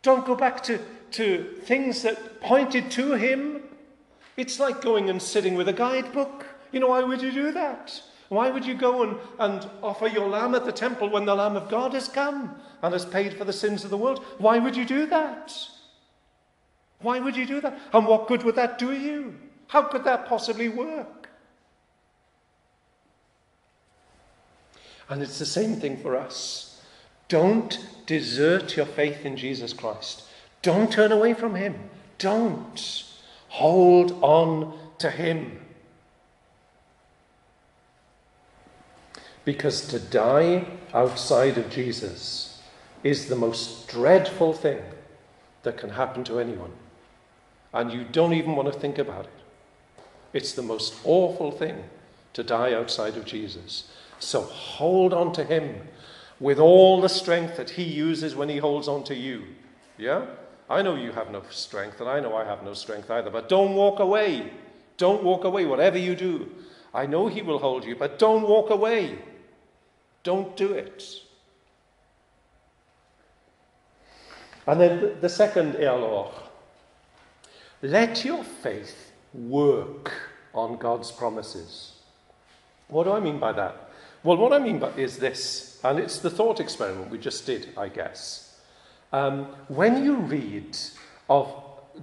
Don't 0.03 0.27
go 0.27 0.35
back 0.35 0.63
to, 0.65 0.79
to 1.13 1.45
things 1.63 2.03
that 2.03 2.41
pointed 2.41 2.91
to 2.93 3.13
him. 3.13 3.63
It's 4.37 4.61
like 4.61 4.83
going 4.83 5.09
and 5.09 5.23
sitting 5.23 5.55
with 5.55 5.69
a 5.69 5.73
guidebook. 5.73 6.47
You 6.71 6.81
know, 6.81 6.89
why 6.89 7.03
would 7.03 7.23
you 7.23 7.33
do 7.33 7.53
that? 7.53 8.03
Why 8.29 8.51
would 8.51 8.65
you 8.65 8.75
go 8.75 9.03
and, 9.03 9.19
and 9.39 9.69
offer 9.83 10.07
your 10.07 10.29
lamb 10.29 10.55
at 10.55 10.65
the 10.65 10.73
temple 10.73 11.11
when 11.11 11.27
the 11.27 11.35
Lamb 11.35 11.55
of 11.55 11.69
God 11.69 11.93
has 11.93 12.09
come 12.09 12.55
and 12.83 12.95
has 12.95 13.05
paid 13.05 13.35
for 13.35 13.45
the 13.45 13.53
sins 13.53 13.85
of 13.85 13.91
the 13.91 13.99
world? 13.99 14.25
Why 14.39 14.59
would 14.59 14.75
you 14.75 14.87
do 14.87 15.07
that? 15.07 15.55
Why 17.01 17.21
would 17.21 17.37
you 17.37 17.45
do 17.47 17.61
that? 17.61 17.79
And 17.93 18.07
what 18.07 18.29
good 18.29 18.43
would 18.43 18.55
that 18.57 18.79
do 18.79 18.93
you? 18.93 19.35
How 19.73 19.81
could 19.81 20.05
that 20.05 20.27
possibly 20.27 20.69
work? 20.69 21.31
And 25.09 25.23
it's 25.23 25.39
the 25.39 25.47
same 25.47 25.77
thing 25.77 25.97
for 25.97 26.15
us. 26.15 26.83
Don't 27.29 27.79
desert 28.05 28.77
your 28.77 28.85
faith 28.85 29.25
in 29.25 29.35
Jesus 29.35 29.73
Christ. 29.73 30.25
Don't 30.61 30.93
turn 30.93 31.11
away 31.11 31.33
from 31.33 31.55
Him. 31.55 31.89
Don't. 32.19 33.05
Hold 33.49 34.13
on 34.23 34.79
to 34.99 35.11
Him. 35.11 35.59
Because 39.47 39.89
to 39.89 39.99
die 39.99 40.67
outside 40.93 41.57
of 41.57 41.71
Jesus 41.71 42.61
is 43.03 43.31
the 43.31 43.37
most 43.37 43.89
dreadful 43.89 44.53
thing 44.53 44.83
that 45.63 45.79
can 45.79 45.89
happen 45.89 46.25
to 46.25 46.39
anyone. 46.39 46.73
And 47.73 47.91
you 47.91 48.05
don't 48.05 48.35
even 48.35 48.55
want 48.55 48.71
to 48.71 48.79
think 48.79 48.99
about 48.99 49.25
it. 49.25 49.42
It's 50.33 50.53
the 50.53 50.63
most 50.63 50.95
awful 51.05 51.51
thing 51.51 51.85
to 52.33 52.43
die 52.43 52.73
outside 52.73 53.17
of 53.17 53.25
Jesus. 53.25 53.91
So 54.19 54.43
hold 54.43 55.13
on 55.13 55.33
to 55.35 55.45
him 55.45 55.89
with 56.41 56.59
all 56.59 57.01
the 57.01 57.09
strength 57.09 57.57
that 57.57 57.71
he 57.71 57.85
uses 57.85 58.35
when 58.35 58.49
he 58.49 58.59
holds 58.59 58.89
on 58.89 59.05
to 59.05 59.15
you. 59.15 59.45
Yeah? 59.99 60.27
I 60.69 60.83
know 60.83 60.95
you 60.95 61.13
have 61.13 61.31
no 61.31 61.43
strength, 61.51 62.01
and 62.01 62.09
I 62.09 62.21
know 62.21 62.35
I 62.35 62.45
have 62.45 62.63
no 62.63 62.73
strength 62.75 63.11
either, 63.11 63.31
but 63.31 63.49
don't 63.49 63.75
walk 63.75 64.01
away. 64.01 64.51
Don't 64.97 65.23
walk 65.23 65.45
away, 65.45 65.67
whatever 65.67 65.99
you 65.99 66.17
do. 66.17 66.51
I 66.95 67.07
know 67.07 67.29
he 67.29 67.43
will 67.43 67.59
hold 67.59 67.85
you, 67.85 67.95
but 67.95 68.19
don't 68.19 68.49
walk 68.49 68.71
away. 68.71 69.19
Don't 70.23 70.57
do 70.57 70.73
it. 70.73 71.05
And 74.67 74.81
then 74.81 75.17
the 75.21 75.29
second 75.29 75.77
erlor. 75.77 76.31
Let 77.83 78.25
your 78.25 78.45
faith 78.45 79.12
work 79.35 80.13
on 80.55 80.77
God's 80.77 81.11
promises. 81.11 81.93
What 82.89 83.05
do 83.05 83.13
I 83.13 83.21
mean 83.21 83.39
by 83.39 83.53
that? 83.53 83.91
Well, 84.23 84.37
what 84.37 84.53
I 84.53 84.59
mean 84.59 84.79
by 84.79 84.91
is 84.91 85.19
this, 85.19 85.81
and 85.83 85.99
it's 85.99 86.19
the 86.19 86.31
thought 86.31 86.61
experiment 86.61 87.11
we 87.11 87.19
just 87.19 87.47
did, 87.47 87.71
I 87.77 87.89
guess. 87.89 88.61
Um, 89.13 89.47
when 89.69 90.05
you 90.05 90.17
read 90.17 90.77
of 91.29 91.53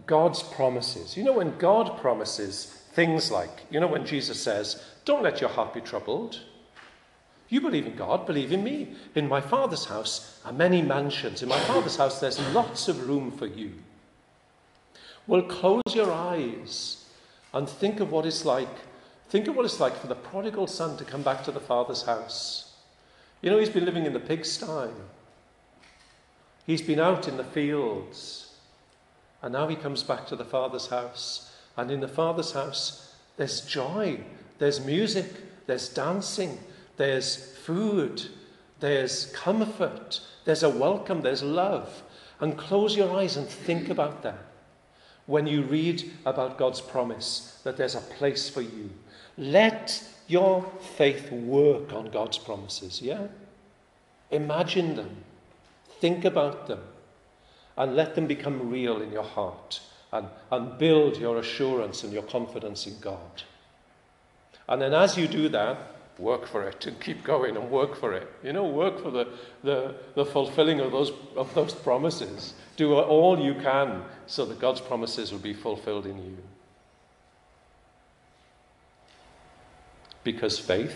God's 0.05 0.43
promises, 0.43 1.15
you 1.15 1.23
know, 1.23 1.33
when 1.33 1.57
God 1.57 1.99
promises 1.99 2.65
things 2.93 3.31
like, 3.31 3.65
you 3.69 3.79
know, 3.79 3.87
when 3.87 4.05
Jesus 4.05 4.41
says, 4.41 4.83
Don't 5.05 5.23
let 5.23 5.41
your 5.41 5.49
heart 5.49 5.73
be 5.73 5.81
troubled, 5.81 6.39
You 7.49 7.61
believe 7.61 7.87
in 7.87 7.95
God, 7.95 8.27
believe 8.27 8.51
in 8.51 8.63
me. 8.63 8.95
In 9.15 9.27
my 9.27 9.41
Father's 9.41 9.85
house 9.85 10.39
are 10.45 10.53
many 10.53 10.83
mansions. 10.83 11.41
In 11.41 11.49
my 11.49 11.59
Father's 11.61 11.97
house, 11.97 12.19
there's 12.19 12.39
lots 12.53 12.87
of 12.87 13.07
room 13.07 13.31
for 13.31 13.47
you. 13.47 13.73
Well, 15.25 15.41
close 15.41 15.81
your 15.93 16.11
eyes 16.11 16.98
and 17.53 17.67
think 17.67 17.99
of 17.99 18.11
what 18.11 18.25
it's 18.25 18.45
like. 18.45 18.67
Think 19.29 19.47
of 19.47 19.55
what 19.55 19.65
it's 19.65 19.79
like 19.79 19.95
for 19.95 20.07
the 20.07 20.15
prodigal 20.15 20.67
son 20.67 20.97
to 20.97 21.05
come 21.05 21.21
back 21.21 21.43
to 21.43 21.51
the 21.51 21.59
Father's 21.59 22.03
house. 22.03 22.73
You 23.41 23.49
know, 23.49 23.59
he's 23.59 23.69
been 23.69 23.85
living 23.85 24.05
in 24.05 24.13
the 24.13 24.19
pigsty, 24.19 24.89
he's 26.65 26.81
been 26.81 26.99
out 26.99 27.27
in 27.27 27.37
the 27.37 27.43
fields, 27.43 28.53
and 29.41 29.53
now 29.53 29.67
he 29.67 29.75
comes 29.75 30.03
back 30.03 30.27
to 30.27 30.35
the 30.35 30.45
Father's 30.45 30.87
house. 30.87 31.55
And 31.77 31.91
in 31.91 32.01
the 32.01 32.07
Father's 32.07 32.51
house, 32.51 33.15
there's 33.37 33.61
joy, 33.61 34.19
there's 34.57 34.85
music, 34.85 35.27
there's 35.65 35.87
dancing, 35.87 36.59
there's 36.97 37.55
food, 37.59 38.21
there's 38.81 39.27
comfort, 39.27 40.19
there's 40.43 40.63
a 40.63 40.69
welcome, 40.69 41.21
there's 41.21 41.43
love. 41.43 42.03
And 42.41 42.57
close 42.57 42.97
your 42.97 43.15
eyes 43.15 43.37
and 43.37 43.47
think 43.47 43.89
about 43.89 44.23
that. 44.23 44.43
When 45.29 45.45
you 45.45 45.61
read 45.61 46.11
about 46.25 46.57
God's 46.57 46.81
promise 46.81 47.59
that 47.63 47.77
there's 47.77 47.93
a 47.93 48.01
place 48.01 48.49
for 48.49 48.61
you, 48.61 48.89
let 49.37 50.03
your 50.27 50.65
faith 50.97 51.31
work 51.31 51.93
on 51.93 52.09
God's 52.09 52.39
promises, 52.39 52.99
yeah? 52.99 53.27
Imagine 54.31 54.95
them, 54.95 55.17
think 56.01 56.25
about 56.25 56.65
them, 56.65 56.79
and 57.77 57.95
let 57.95 58.15
them 58.15 58.25
become 58.25 58.71
real 58.71 59.03
in 59.03 59.11
your 59.11 59.23
heart 59.23 59.81
and, 60.11 60.25
and 60.51 60.79
build 60.79 61.17
your 61.17 61.37
assurance 61.37 62.03
and 62.03 62.11
your 62.11 62.23
confidence 62.23 62.87
in 62.87 62.99
God. 62.99 63.43
And 64.67 64.81
then 64.81 64.95
as 64.95 65.15
you 65.15 65.27
do 65.27 65.47
that, 65.49 65.77
work 66.17 66.47
for 66.47 66.67
it 66.67 66.87
and 66.87 66.99
keep 66.99 67.23
going 67.23 67.55
and 67.55 67.69
work 67.69 67.95
for 67.95 68.13
it. 68.13 68.27
You 68.43 68.53
know, 68.53 68.65
work 68.65 68.99
for 68.99 69.11
the, 69.11 69.27
the, 69.63 69.93
the 70.15 70.25
fulfilling 70.25 70.79
of 70.79 70.91
those, 70.91 71.11
of 71.35 71.53
those 71.53 71.75
promises. 71.75 72.55
Do 72.79 72.93
all 72.93 73.37
you 73.37 73.55
can 73.55 74.03
so 74.25 74.45
that 74.45 74.57
God's 74.57 74.79
promises 74.79 75.33
will 75.33 75.39
be 75.39 75.53
fulfilled 75.53 76.05
in 76.05 76.15
you. 76.15 76.37
Because 80.23 80.57
faith 80.57 80.95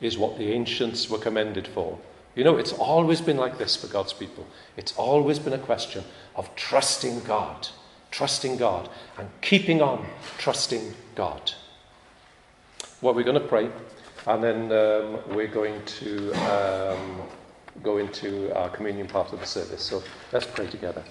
is 0.00 0.18
what 0.18 0.36
the 0.36 0.50
ancients 0.50 1.08
were 1.08 1.18
commended 1.18 1.68
for. 1.68 2.00
You 2.34 2.42
know, 2.42 2.56
it's 2.56 2.72
always 2.72 3.20
been 3.20 3.36
like 3.36 3.56
this 3.56 3.76
for 3.76 3.86
God's 3.86 4.12
people. 4.12 4.48
It's 4.76 4.92
always 4.96 5.38
been 5.38 5.52
a 5.52 5.58
question 5.58 6.02
of 6.34 6.52
trusting 6.56 7.20
God, 7.20 7.68
trusting 8.10 8.56
God, 8.56 8.88
and 9.16 9.28
keeping 9.42 9.80
on 9.80 10.04
trusting 10.38 10.92
God. 11.14 11.52
Well, 13.00 13.14
we're 13.14 13.22
going 13.22 13.40
to 13.40 13.46
pray, 13.46 13.70
and 14.26 14.42
then 14.42 14.72
um, 14.72 15.20
we're 15.36 15.46
going 15.46 15.84
to 16.00 16.32
um, 16.32 17.20
go 17.82 17.98
into 17.98 18.54
our 18.56 18.68
communion 18.68 19.06
part 19.06 19.32
of 19.32 19.40
the 19.40 19.46
service. 19.46 19.82
So 19.82 20.02
let's 20.32 20.46
pray 20.46 20.66
together. 20.66 21.02